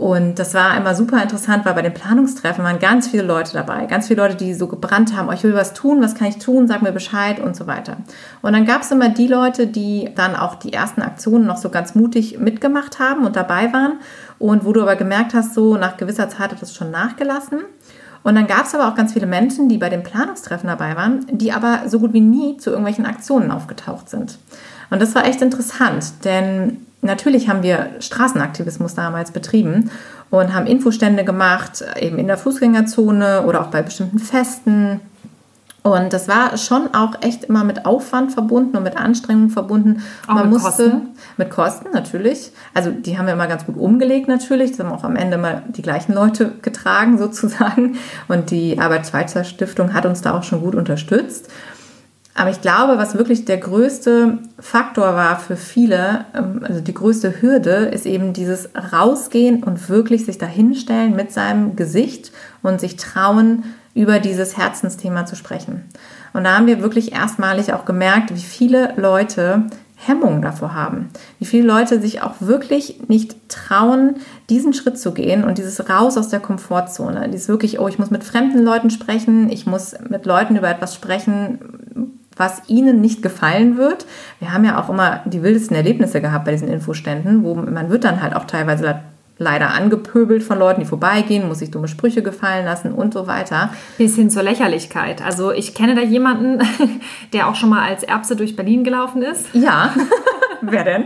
[0.00, 3.84] Und das war immer super interessant, weil bei den Planungstreffen waren ganz viele Leute dabei.
[3.84, 6.38] Ganz viele Leute, die so gebrannt haben, oh, ich will was tun, was kann ich
[6.38, 7.98] tun, sag mir Bescheid und so weiter.
[8.40, 11.68] Und dann gab es immer die Leute, die dann auch die ersten Aktionen noch so
[11.68, 13.98] ganz mutig mitgemacht haben und dabei waren.
[14.38, 17.58] Und wo du aber gemerkt hast, so nach gewisser Zeit hat das schon nachgelassen.
[18.22, 21.26] Und dann gab es aber auch ganz viele Menschen, die bei den Planungstreffen dabei waren,
[21.30, 24.38] die aber so gut wie nie zu irgendwelchen Aktionen aufgetaucht sind.
[24.90, 29.90] Und das war echt interessant, denn natürlich haben wir Straßenaktivismus damals betrieben
[30.30, 35.00] und haben Infostände gemacht, eben in der Fußgängerzone oder auch bei bestimmten Festen.
[35.82, 40.02] Und das war schon auch echt immer mit Aufwand verbunden und mit Anstrengung verbunden.
[40.26, 41.08] Auch Man mit musste Kosten?
[41.38, 42.52] mit Kosten natürlich.
[42.74, 44.72] Also die haben wir immer ganz gut umgelegt natürlich.
[44.72, 47.96] Das haben auch am Ende mal die gleichen Leute getragen sozusagen.
[48.28, 51.48] Und die Arbeitsschweizer-Stiftung hat uns da auch schon gut unterstützt.
[52.40, 57.42] Aber ich glaube, was wirklich der größte Faktor war für viele, ähm, also die größte
[57.42, 62.32] Hürde, ist eben dieses Rausgehen und wirklich sich dahinstellen mit seinem Gesicht
[62.62, 65.84] und sich trauen, über dieses Herzensthema zu sprechen.
[66.32, 69.64] Und da haben wir wirklich erstmalig auch gemerkt, wie viele Leute
[69.96, 71.10] Hemmungen davor haben.
[71.40, 74.14] Wie viele Leute sich auch wirklich nicht trauen,
[74.48, 77.28] diesen Schritt zu gehen und dieses Raus aus der Komfortzone.
[77.28, 80.94] Dieses wirklich, oh, ich muss mit fremden Leuten sprechen, ich muss mit Leuten über etwas
[80.94, 81.58] sprechen,
[82.40, 84.06] was ihnen nicht gefallen wird.
[84.40, 88.02] Wir haben ja auch immer die wildesten Erlebnisse gehabt bei diesen Infoständen, wo man wird
[88.02, 89.00] dann halt auch teilweise
[89.40, 93.70] leider angepöbelt von Leuten, die vorbeigehen, muss sich dumme Sprüche gefallen lassen und so weiter.
[93.96, 95.24] Bis hin zur Lächerlichkeit.
[95.24, 96.60] Also ich kenne da jemanden,
[97.32, 99.46] der auch schon mal als Erbse durch Berlin gelaufen ist.
[99.54, 99.94] Ja.
[100.70, 101.04] Wer denn?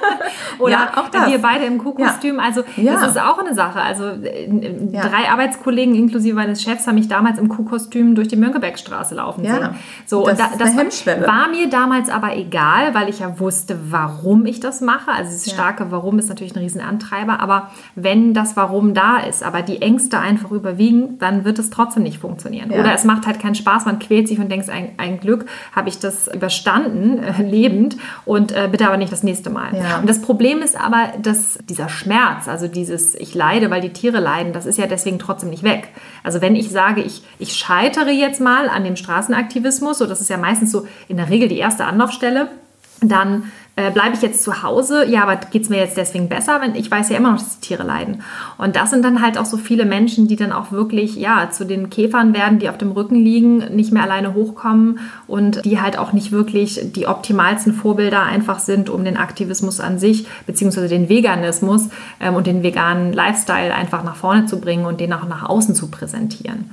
[0.58, 1.28] Oder Ja, auch das.
[1.30, 2.40] wir beide im Kuhkostüm.
[2.40, 2.94] Also Ja.
[2.94, 3.80] das ist auch eine Sache.
[3.80, 4.48] Also äh,
[4.90, 5.02] Ja.
[5.08, 9.54] drei Arbeitskollegen inklusive meines Chefs haben mich damals im Kuhkostüm durch die Mönckebergstraße laufen Ja.
[9.54, 9.68] sehen.
[10.06, 11.26] So, Das und da, das Hemmschwelle.
[11.26, 15.10] war mir damals aber egal, weil ich ja wusste, warum ich das mache.
[15.10, 15.52] Also das Ja.
[15.54, 17.40] starke Warum ist natürlich ein Riesenantreiber.
[17.40, 22.02] Aber wenn das Warum da ist, aber die Ängste einfach überwiegen, dann wird es trotzdem
[22.02, 22.70] nicht funktionieren.
[22.72, 22.80] Ja.
[22.80, 25.88] Oder es macht halt keinen Spaß, man quält sich und denkt, ein, ein Glück habe
[25.88, 29.76] ich das überstanden, äh, lebend und äh, bitte aber nicht das nächste Mal.
[29.76, 29.98] Ja.
[29.98, 34.20] Und das Problem ist aber, dass dieser Schmerz, also dieses ich leide, weil die Tiere
[34.20, 35.88] leiden, das ist ja deswegen trotzdem nicht weg.
[36.22, 40.30] Also wenn ich sage, ich, ich scheitere jetzt mal an dem Straßenaktivismus, so das ist
[40.30, 42.48] ja meistens so in der Regel die erste Anlaufstelle,
[43.00, 45.06] dann äh, bleibe ich jetzt zu Hause.
[45.06, 47.60] Ja, aber geht es mir jetzt deswegen besser, wenn ich weiß ja immer noch, dass
[47.60, 48.22] die Tiere leiden.
[48.56, 51.66] Und das sind dann halt auch so viele Menschen, die dann auch wirklich ja zu
[51.66, 55.98] den Käfern werden, die auf dem Rücken liegen, nicht mehr alleine hochkommen und die halt
[55.98, 61.10] auch nicht wirklich die optimalsten Vorbilder einfach sind, um den Aktivismus an sich beziehungsweise den
[61.10, 65.46] Veganismus ähm, und den veganen Lifestyle einfach nach vorne zu bringen und den auch nach
[65.46, 66.70] außen zu präsentieren.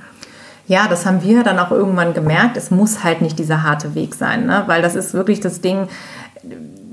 [0.66, 2.56] Ja, das haben wir dann auch irgendwann gemerkt.
[2.56, 4.62] Es muss halt nicht dieser harte Weg sein, ne?
[4.66, 5.88] weil das ist wirklich das Ding,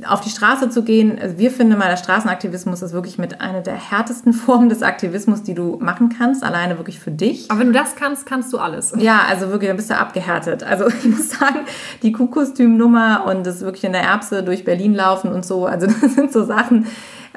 [0.07, 1.17] auf die Straße zu gehen.
[1.21, 5.43] Also wir finden mal, der Straßenaktivismus ist wirklich mit einer der härtesten Formen des Aktivismus,
[5.43, 7.49] die du machen kannst, alleine wirklich für dich.
[7.49, 8.93] Aber wenn du das kannst, kannst du alles.
[8.97, 10.63] Ja, also wirklich, dann bist du abgehärtet.
[10.63, 11.59] Also ich muss sagen,
[12.03, 16.13] die Kuhkostümnummer und das wirklich in der Erbse durch Berlin laufen und so, also das
[16.15, 16.87] sind so Sachen,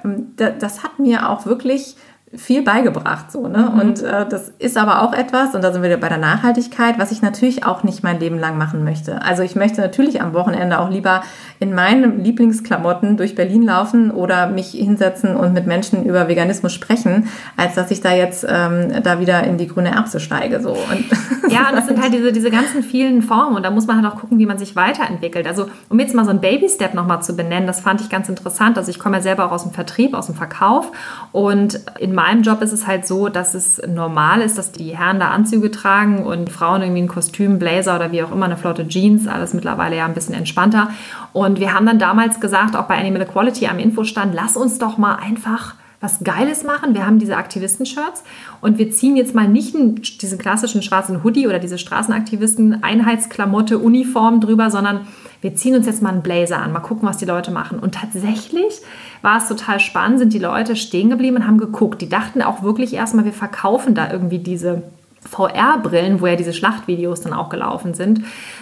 [0.04, 1.96] ähm, da- das hat mir auch wirklich
[2.36, 5.90] viel beigebracht so ne und äh, das ist aber auch etwas und da sind wir
[5.90, 9.42] wieder bei der Nachhaltigkeit was ich natürlich auch nicht mein Leben lang machen möchte also
[9.42, 11.22] ich möchte natürlich am Wochenende auch lieber
[11.60, 17.28] in meinen Lieblingsklamotten durch Berlin laufen oder mich hinsetzen und mit Menschen über Veganismus sprechen
[17.56, 21.04] als dass ich da jetzt ähm, da wieder in die grüne Erbse steige so und
[21.54, 24.12] Ja, und das sind halt diese, diese ganzen vielen Formen und da muss man halt
[24.12, 25.46] auch gucken, wie man sich weiterentwickelt.
[25.46, 28.78] Also um jetzt mal so einen Baby-Step nochmal zu benennen, das fand ich ganz interessant.
[28.78, 30.90] Also ich komme ja selber auch aus dem Vertrieb, aus dem Verkauf
[31.32, 35.20] und in meinem Job ist es halt so, dass es normal ist, dass die Herren
[35.20, 38.86] da Anzüge tragen und Frauen irgendwie ein Kostüm, Blazer oder wie auch immer, eine flotte
[38.88, 40.90] Jeans, alles mittlerweile ja ein bisschen entspannter.
[41.32, 44.98] Und wir haben dann damals gesagt, auch bei Animal Equality am Infostand, lass uns doch
[44.98, 46.94] mal einfach was Geiles machen.
[46.94, 48.22] Wir haben diese Aktivisten-Shirts
[48.60, 54.70] und wir ziehen jetzt mal nicht diesen klassischen schwarzen Hoodie oder diese Straßenaktivisten-Einheitsklamotte, Uniform drüber,
[54.70, 55.08] sondern
[55.40, 57.78] wir ziehen uns jetzt mal einen Blazer an, mal gucken, was die Leute machen.
[57.78, 58.82] Und tatsächlich
[59.24, 62.02] war es total spannend, sind die Leute stehen geblieben und haben geguckt.
[62.02, 64.82] Die dachten auch wirklich erstmal, wir verkaufen da irgendwie diese
[65.26, 68.20] VR-Brillen, wo ja diese Schlachtvideos dann auch gelaufen sind,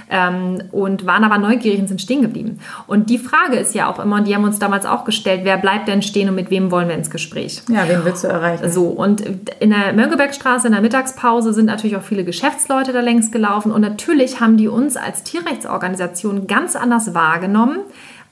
[0.08, 2.60] ähm, und waren aber neugierig und sind stehen geblieben.
[2.86, 5.56] Und die Frage ist ja auch immer, und die haben uns damals auch gestellt, wer
[5.56, 7.62] bleibt denn stehen und mit wem wollen wir ins Gespräch?
[7.68, 9.22] ja wen willst du erreichen So, und
[9.58, 13.80] in der Mönckebergstraße in der Mittagspause sind natürlich auch viele Geschäftsleute da längs gelaufen und
[13.80, 17.80] natürlich haben die uns als Tierrechtsorganisation ganz anders wahrgenommen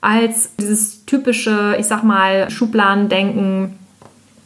[0.01, 3.80] als dieses typische, ich sag mal, Schubladendenken,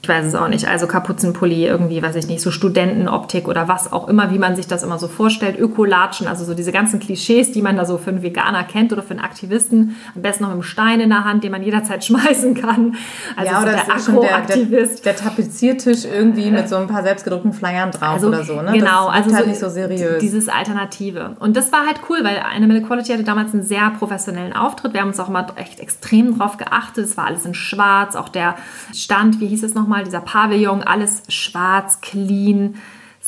[0.05, 3.91] ich weiß es auch nicht, also Kapuzenpulli, irgendwie, weiß ich nicht, so Studentenoptik oder was
[3.91, 7.53] auch immer, wie man sich das immer so vorstellt, Ökolatschen, also so diese ganzen Klischees,
[7.53, 10.51] die man da so für einen Veganer kennt oder für einen Aktivisten, am besten noch
[10.51, 12.97] mit einem Stein in der Hand, den man jederzeit schmeißen kann.
[13.35, 15.05] Also ja, oder so der Akro-Aktivist.
[15.07, 18.61] Der, der, der, Tapeziertisch irgendwie mit so ein paar selbstgedruckten Flyern drauf also, oder so,
[18.61, 18.73] ne?
[18.73, 20.21] Genau, das also halt so, nicht so seriös.
[20.21, 21.37] Dieses Alternative.
[21.41, 24.93] Und das war halt cool, weil Animal Quality hatte damals einen sehr professionellen Auftritt.
[24.93, 27.07] Wir haben uns auch immer echt extrem drauf geachtet.
[27.07, 28.57] Es war alles in schwarz, auch der
[28.93, 29.94] Stand, wie hieß es nochmal?
[29.95, 32.77] Nochmal, dieser Pavillon, alles schwarz, clean,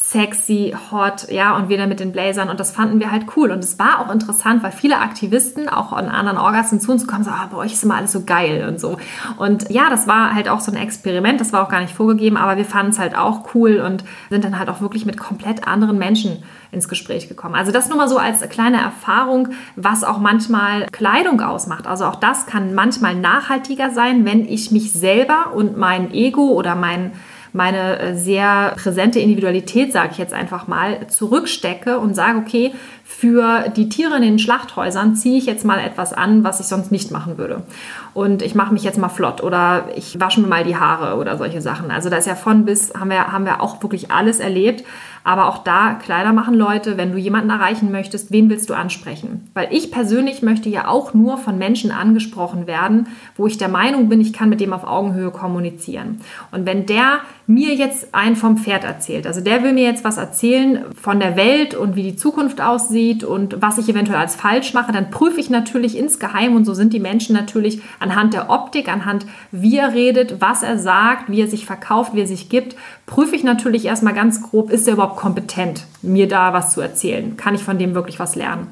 [0.08, 2.48] sexy, hot, ja, und wieder mit den Blazern.
[2.48, 3.50] Und das fanden wir halt cool.
[3.50, 7.24] Und es war auch interessant, weil viele Aktivisten auch an anderen Orgas zu uns kommen,
[7.24, 8.98] so, ah, bei euch ist immer alles so geil und so.
[9.36, 12.36] Und ja, das war halt auch so ein Experiment, das war auch gar nicht vorgegeben,
[12.36, 15.66] aber wir fanden es halt auch cool und sind dann halt auch wirklich mit komplett
[15.66, 17.56] anderen Menschen ins Gespräch gekommen.
[17.56, 21.88] Also das nur mal so als kleine Erfahrung, was auch manchmal Kleidung ausmacht.
[21.88, 26.76] Also auch das kann manchmal nachhaltiger sein, wenn ich mich selber und mein Ego oder
[26.76, 27.12] mein
[27.56, 32.72] meine äh, sehr präsente Individualität, sage ich jetzt einfach mal, zurückstecke und sage, okay,
[33.04, 36.92] für die Tiere in den Schlachthäusern ziehe ich jetzt mal etwas an, was ich sonst
[36.92, 37.62] nicht machen würde.
[38.14, 41.38] Und ich mache mich jetzt mal flott oder ich wasche mir mal die Haare oder
[41.38, 41.90] solche Sachen.
[41.90, 44.84] Also da ist ja von bis, haben wir, haben wir auch wirklich alles erlebt.
[45.26, 49.50] Aber auch da, Kleider machen Leute, wenn du jemanden erreichen möchtest, wen willst du ansprechen?
[49.54, 54.08] Weil ich persönlich möchte ja auch nur von Menschen angesprochen werden, wo ich der Meinung
[54.08, 56.20] bin, ich kann mit dem auf Augenhöhe kommunizieren.
[56.52, 57.18] Und wenn der
[57.48, 61.34] mir jetzt einen vom Pferd erzählt, also der will mir jetzt was erzählen von der
[61.34, 65.40] Welt und wie die Zukunft aussieht und was ich eventuell als falsch mache, dann prüfe
[65.40, 69.92] ich natürlich insgeheim und so sind die Menschen natürlich anhand der Optik, anhand wie er
[69.92, 73.86] redet, was er sagt, wie er sich verkauft, wie er sich gibt, prüfe ich natürlich
[73.86, 77.36] erstmal ganz grob, ist er überhaupt kompetent, mir da was zu erzählen?
[77.36, 78.68] Kann ich von dem wirklich was lernen?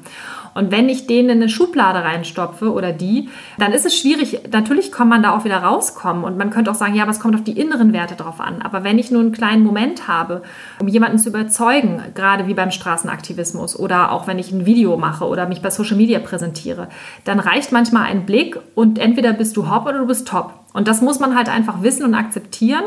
[0.55, 3.27] Und wenn ich den in eine Schublade reinstopfe oder die,
[3.59, 4.39] dann ist es schwierig.
[4.51, 7.35] Natürlich kann man da auch wieder rauskommen und man könnte auch sagen, ja, es kommt
[7.35, 8.61] auf die inneren Werte drauf an.
[8.61, 10.43] Aber wenn ich nur einen kleinen Moment habe,
[10.79, 15.25] um jemanden zu überzeugen, gerade wie beim Straßenaktivismus oder auch wenn ich ein Video mache
[15.25, 16.87] oder mich bei Social Media präsentiere,
[17.25, 20.53] dann reicht manchmal ein Blick und entweder bist du hopp oder du bist top.
[20.71, 22.83] Und das muss man halt einfach wissen und akzeptieren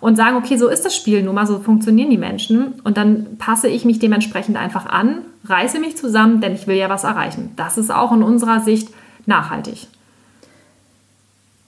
[0.00, 2.74] und sagen, okay, so ist das Spiel nun mal, so funktionieren die Menschen.
[2.84, 6.88] Und dann passe ich mich dementsprechend einfach an, reiße mich zusammen, denn ich will ja
[6.88, 7.52] was erreichen.
[7.56, 8.90] Das ist auch in unserer Sicht
[9.26, 9.88] nachhaltig.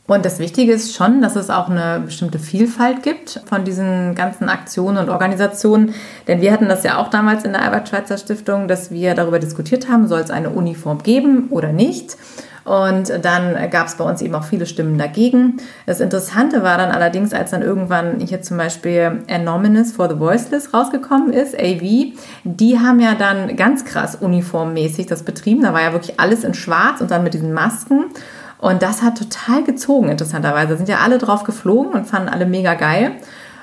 [0.08, 4.48] Und das Wichtige ist schon, dass es auch eine bestimmte Vielfalt gibt von diesen ganzen
[4.48, 5.92] Aktionen und Organisationen.
[6.26, 9.90] Denn wir hatten das ja auch damals in der Albert-Schweitzer Stiftung, dass wir darüber diskutiert
[9.90, 12.16] haben, soll es eine Uniform geben oder nicht.
[12.68, 15.56] Und dann gab es bei uns eben auch viele Stimmen dagegen.
[15.86, 20.74] Das Interessante war dann allerdings, als dann irgendwann hier zum Beispiel Anonymous for the Voiceless
[20.74, 22.12] rausgekommen ist, AV,
[22.44, 25.62] die haben ja dann ganz krass uniformmäßig das betrieben.
[25.62, 28.04] Da war ja wirklich alles in schwarz und dann mit diesen Masken.
[28.58, 30.68] Und das hat total gezogen, interessanterweise.
[30.72, 33.12] Da sind ja alle drauf geflogen und fanden alle mega geil.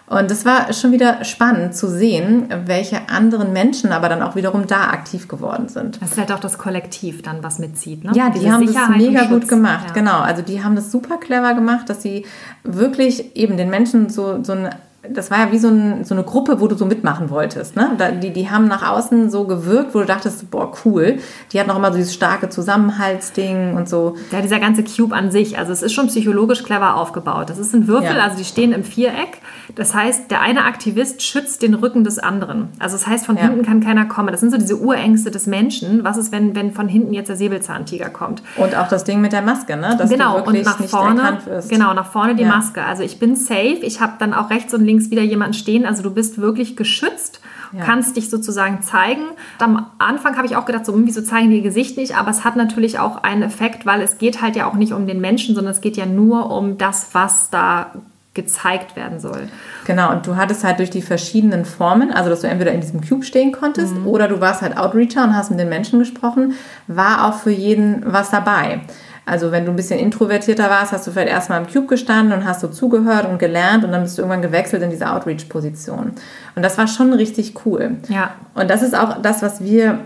[0.07, 4.67] Und es war schon wieder spannend zu sehen, welche anderen Menschen aber dann auch wiederum
[4.67, 5.99] da aktiv geworden sind.
[5.99, 8.03] Das ist halt auch das Kollektiv dann, was mitzieht.
[8.03, 8.11] Ne?
[8.13, 9.85] Ja, die Diese haben das mega gut gemacht.
[9.87, 9.93] Ja.
[9.93, 12.25] Genau, also die haben das super clever gemacht, dass sie
[12.63, 14.69] wirklich eben den Menschen so, so ein
[15.11, 17.75] das war ja wie so, ein, so, eine Gruppe, wo du so mitmachen wolltest.
[17.75, 17.97] Ne?
[18.21, 21.17] Die, die haben nach außen so gewirkt, wo du dachtest, boah, cool.
[21.51, 24.15] Die hatten auch immer so dieses starke Zusammenhaltsding und so.
[24.31, 27.49] Ja, dieser ganze Cube an sich, also es ist schon psychologisch clever aufgebaut.
[27.49, 28.23] Das ist ein Würfel, ja.
[28.23, 29.39] also die stehen im Viereck.
[29.75, 32.69] Das heißt, der eine Aktivist schützt den Rücken des anderen.
[32.79, 33.43] Also das heißt, von ja.
[33.43, 34.29] hinten kann keiner kommen.
[34.29, 36.03] Das sind so diese Urängste des Menschen.
[36.03, 38.43] Was ist, wenn, wenn von hinten jetzt der Säbelzahntiger kommt?
[38.57, 39.95] Und auch das Ding mit der Maske, ne?
[39.97, 41.39] Dass genau, und nach vorne,
[41.69, 42.49] genau, nach vorne die ja.
[42.49, 42.83] Maske.
[42.83, 43.79] Also ich bin safe.
[43.81, 45.85] Ich habe dann auch rechts und links links wieder jemanden stehen.
[45.85, 47.41] Also du bist wirklich geschützt,
[47.73, 47.83] ja.
[47.83, 49.23] kannst dich sozusagen zeigen.
[49.59, 52.17] Am Anfang habe ich auch gedacht, so, hm, wieso zeigen die Gesicht nicht?
[52.17, 55.05] Aber es hat natürlich auch einen Effekt, weil es geht halt ja auch nicht um
[55.05, 57.91] den Menschen, sondern es geht ja nur um das, was da
[58.33, 59.47] gezeigt werden soll.
[59.85, 62.99] Genau, und du hattest halt durch die verschiedenen Formen, also dass du entweder in diesem
[62.99, 64.07] Cube stehen konntest mhm.
[64.07, 66.53] oder du warst halt Outreacher und hast mit den Menschen gesprochen,
[66.87, 68.81] war auch für jeden was dabei.
[69.25, 72.45] Also wenn du ein bisschen introvertierter warst, hast du vielleicht erstmal im Cube gestanden und
[72.45, 76.13] hast so zugehört und gelernt und dann bist du irgendwann gewechselt in diese Outreach-Position.
[76.55, 77.97] Und das war schon richtig cool.
[78.07, 78.31] Ja.
[78.53, 79.99] Und das ist auch das, was wir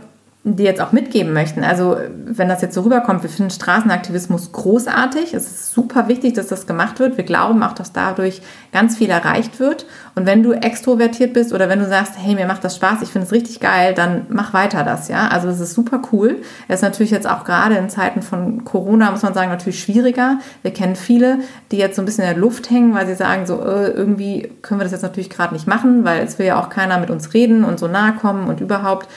[0.46, 1.66] die jetzt auch mitgeben möchten.
[1.66, 5.34] Also wenn das jetzt so rüberkommt, wir finden Straßenaktivismus großartig.
[5.34, 7.18] Es ist super wichtig, dass das gemacht wird.
[7.18, 9.86] Wir glauben auch, dass dadurch ganz viel erreicht wird.
[10.16, 13.10] Und wenn du extrovertiert bist oder wenn du sagst, hey, mir macht das Spaß, ich
[13.10, 15.28] finde es richtig geil, dann mach weiter das, ja.
[15.28, 16.38] Also das ist super cool.
[16.70, 20.40] Es ist natürlich jetzt auch gerade in Zeiten von Corona, muss man sagen, natürlich schwieriger.
[20.62, 21.40] Wir kennen viele,
[21.72, 24.50] die jetzt so ein bisschen in der Luft hängen, weil sie sagen, so äh, irgendwie
[24.62, 27.10] können wir das jetzt natürlich gerade nicht machen, weil es will ja auch keiner mit
[27.10, 29.10] uns reden und so nahe kommen und überhaupt.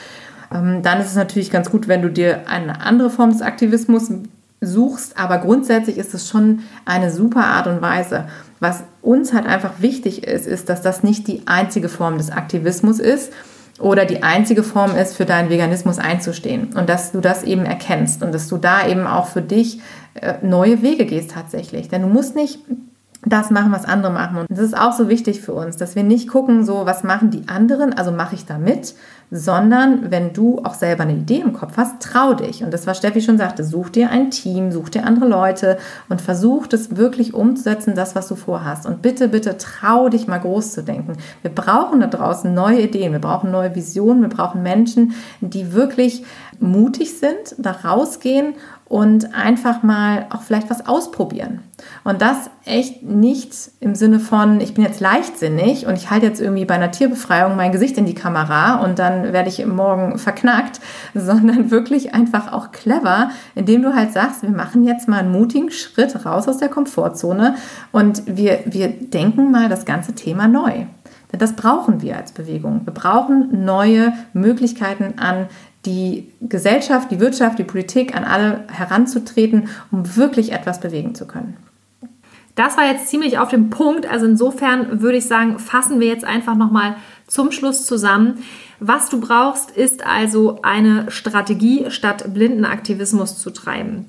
[0.53, 4.11] Ähm, dann ist es natürlich ganz gut, wenn du dir eine andere Form des Aktivismus
[4.61, 8.25] suchst, aber grundsätzlich ist es schon eine super Art und Weise.
[8.59, 12.99] Was uns halt einfach wichtig ist, ist, dass das nicht die einzige Form des Aktivismus
[12.99, 13.33] ist
[13.79, 18.23] oder die einzige Form ist, für deinen Veganismus einzustehen und dass du das eben erkennst
[18.23, 19.81] und dass du da eben auch für dich
[20.13, 21.89] äh, neue Wege gehst tatsächlich.
[21.89, 22.59] Denn du musst nicht
[23.25, 24.37] das machen, was andere machen.
[24.37, 27.31] Und das ist auch so wichtig für uns, dass wir nicht gucken, so was machen
[27.31, 28.95] die anderen, also mache ich da mit,
[29.31, 32.63] sondern wenn du auch selber eine Idee im Kopf hast, trau dich.
[32.63, 36.21] Und das, was Steffi schon sagte, such dir ein Team, such dir andere Leute und
[36.21, 38.85] versuch das wirklich umzusetzen, das, was du vorhast.
[38.85, 41.13] Und bitte, bitte trau dich mal groß zu denken.
[41.41, 46.23] Wir brauchen da draußen neue Ideen, wir brauchen neue Visionen, wir brauchen Menschen, die wirklich
[46.63, 48.55] mutig sind, da rausgehen
[48.85, 51.59] und einfach mal auch vielleicht was ausprobieren.
[52.03, 56.39] Und das echt nicht im Sinne von, ich bin jetzt leichtsinnig und ich halte jetzt
[56.39, 60.79] irgendwie bei einer Tierbefreiung mein Gesicht in die Kamera und dann werde ich morgen verknackt,
[61.13, 65.71] sondern wirklich einfach auch clever, indem du halt sagst, wir machen jetzt mal einen mutigen
[65.71, 67.55] Schritt raus aus der Komfortzone
[67.91, 70.85] und wir, wir denken mal das ganze Thema neu.
[71.31, 72.81] Denn das brauchen wir als Bewegung.
[72.85, 75.47] Wir brauchen neue Möglichkeiten an
[75.85, 81.57] die Gesellschaft, die Wirtschaft, die Politik an alle heranzutreten, um wirklich etwas bewegen zu können.
[82.55, 84.05] Das war jetzt ziemlich auf dem Punkt.
[84.09, 86.95] Also insofern würde ich sagen, fassen wir jetzt einfach nochmal
[87.27, 88.43] zum Schluss zusammen.
[88.79, 94.05] Was du brauchst, ist also eine Strategie, statt blinden Aktivismus zu treiben.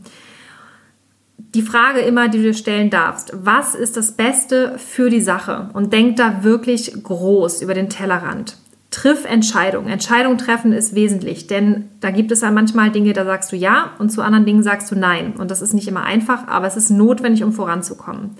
[1.38, 5.70] Die Frage immer, die du dir stellen darfst, was ist das Beste für die Sache?
[5.72, 8.56] Und denk da wirklich groß über den Tellerrand.
[8.94, 9.88] Triff Entscheidungen.
[9.88, 13.90] Entscheidungen treffen ist wesentlich, denn da gibt es ja manchmal Dinge, da sagst du ja
[13.98, 15.32] und zu anderen Dingen sagst du nein.
[15.36, 18.36] Und das ist nicht immer einfach, aber es ist notwendig, um voranzukommen.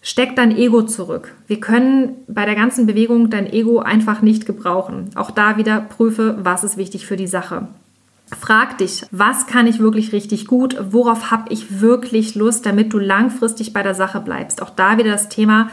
[0.00, 1.34] Steck dein Ego zurück.
[1.46, 5.10] Wir können bei der ganzen Bewegung dein Ego einfach nicht gebrauchen.
[5.14, 7.68] Auch da wieder prüfe, was ist wichtig für die Sache.
[8.40, 10.74] Frag dich, was kann ich wirklich richtig gut?
[10.90, 14.62] Worauf habe ich wirklich Lust, damit du langfristig bei der Sache bleibst?
[14.62, 15.68] Auch da wieder das Thema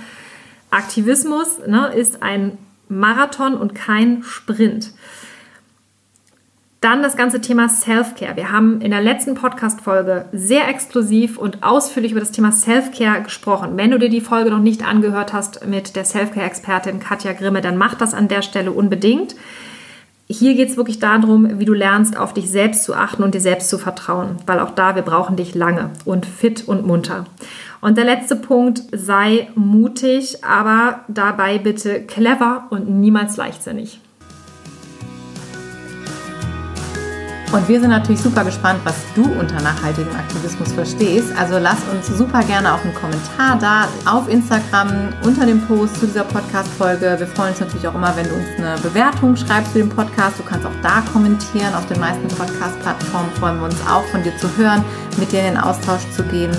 [0.71, 2.57] Aktivismus ne, ist ein
[2.89, 4.91] Marathon und kein Sprint.
[6.79, 8.35] Dann das ganze Thema Self-Care.
[8.35, 13.77] Wir haben in der letzten Podcast-Folge sehr exklusiv und ausführlich über das Thema Self-Care gesprochen.
[13.77, 17.77] Wenn du dir die Folge noch nicht angehört hast mit der Self-Care-Expertin Katja Grimme, dann
[17.77, 19.35] mach das an der Stelle unbedingt.
[20.29, 23.39] Hier geht es wirklich darum, wie du lernst, auf dich selbst zu achten und dir
[23.39, 27.25] selbst zu vertrauen, weil auch da, wir brauchen dich lange und fit und munter.
[27.79, 34.01] Und der letzte Punkt, sei mutig, aber dabei bitte clever und niemals leichtsinnig.
[37.53, 41.29] Und wir sind natürlich super gespannt, was du unter nachhaltigem Aktivismus verstehst.
[41.39, 46.07] Also lass uns super gerne auch einen Kommentar da auf Instagram unter dem Post zu
[46.07, 47.15] dieser Podcast-Folge.
[47.17, 50.39] Wir freuen uns natürlich auch immer, wenn du uns eine Bewertung schreibst zu dem Podcast.
[50.39, 51.73] Du kannst auch da kommentieren.
[51.73, 54.83] Auf den meisten Podcast-Plattformen freuen wir uns auch, von dir zu hören,
[55.17, 56.51] mit dir in den Austausch zu gehen.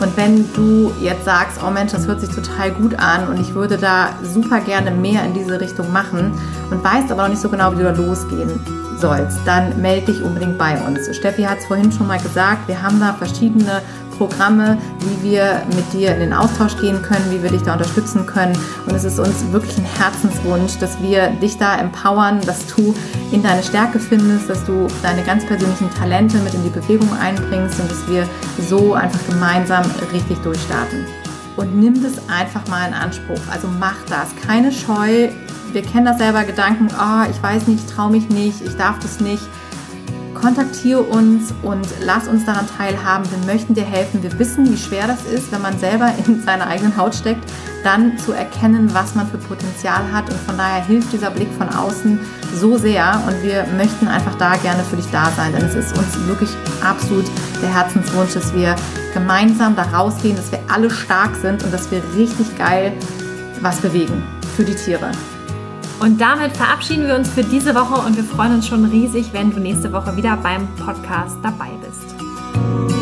[0.00, 3.54] Und wenn du jetzt sagst, oh Mensch, das hört sich total gut an und ich
[3.54, 6.32] würde da super gerne mehr in diese Richtung machen
[6.70, 8.60] und weißt aber noch nicht so genau, wie du da losgehen
[8.98, 11.14] sollst, dann melde dich unbedingt bei uns.
[11.16, 13.82] Steffi hat es vorhin schon mal gesagt, wir haben da verschiedene
[14.22, 18.24] Programme, wie wir mit dir in den Austausch gehen können, wie wir dich da unterstützen
[18.24, 18.56] können.
[18.86, 22.94] Und es ist uns wirklich ein Herzenswunsch, dass wir dich da empowern, dass du
[23.32, 27.80] in deine Stärke findest, dass du deine ganz persönlichen Talente mit in die Bewegung einbringst
[27.80, 28.28] und dass wir
[28.68, 31.04] so einfach gemeinsam richtig durchstarten.
[31.56, 33.40] Und nimm das einfach mal in Anspruch.
[33.50, 34.28] Also mach das.
[34.46, 35.30] Keine Scheu.
[35.72, 39.00] Wir kennen das selber Gedanken, oh, ich weiß nicht, ich traue mich nicht, ich darf
[39.00, 39.42] das nicht
[40.42, 43.24] kontaktiere uns und lass uns daran teilhaben.
[43.30, 44.22] Wir möchten dir helfen.
[44.22, 47.44] Wir wissen, wie schwer das ist, wenn man selber in seiner eigenen Haut steckt,
[47.84, 50.28] dann zu erkennen, was man für Potenzial hat.
[50.28, 52.18] Und von daher hilft dieser Blick von außen
[52.54, 53.22] so sehr.
[53.26, 56.50] Und wir möchten einfach da gerne für dich da sein, denn es ist uns wirklich
[56.84, 57.24] absolut
[57.62, 58.74] der Herzenswunsch, dass wir
[59.14, 62.92] gemeinsam da rausgehen, dass wir alle stark sind und dass wir richtig geil
[63.60, 64.22] was bewegen
[64.56, 65.10] für die Tiere.
[66.02, 69.52] Und damit verabschieden wir uns für diese Woche und wir freuen uns schon riesig, wenn
[69.52, 73.01] du nächste Woche wieder beim Podcast dabei bist.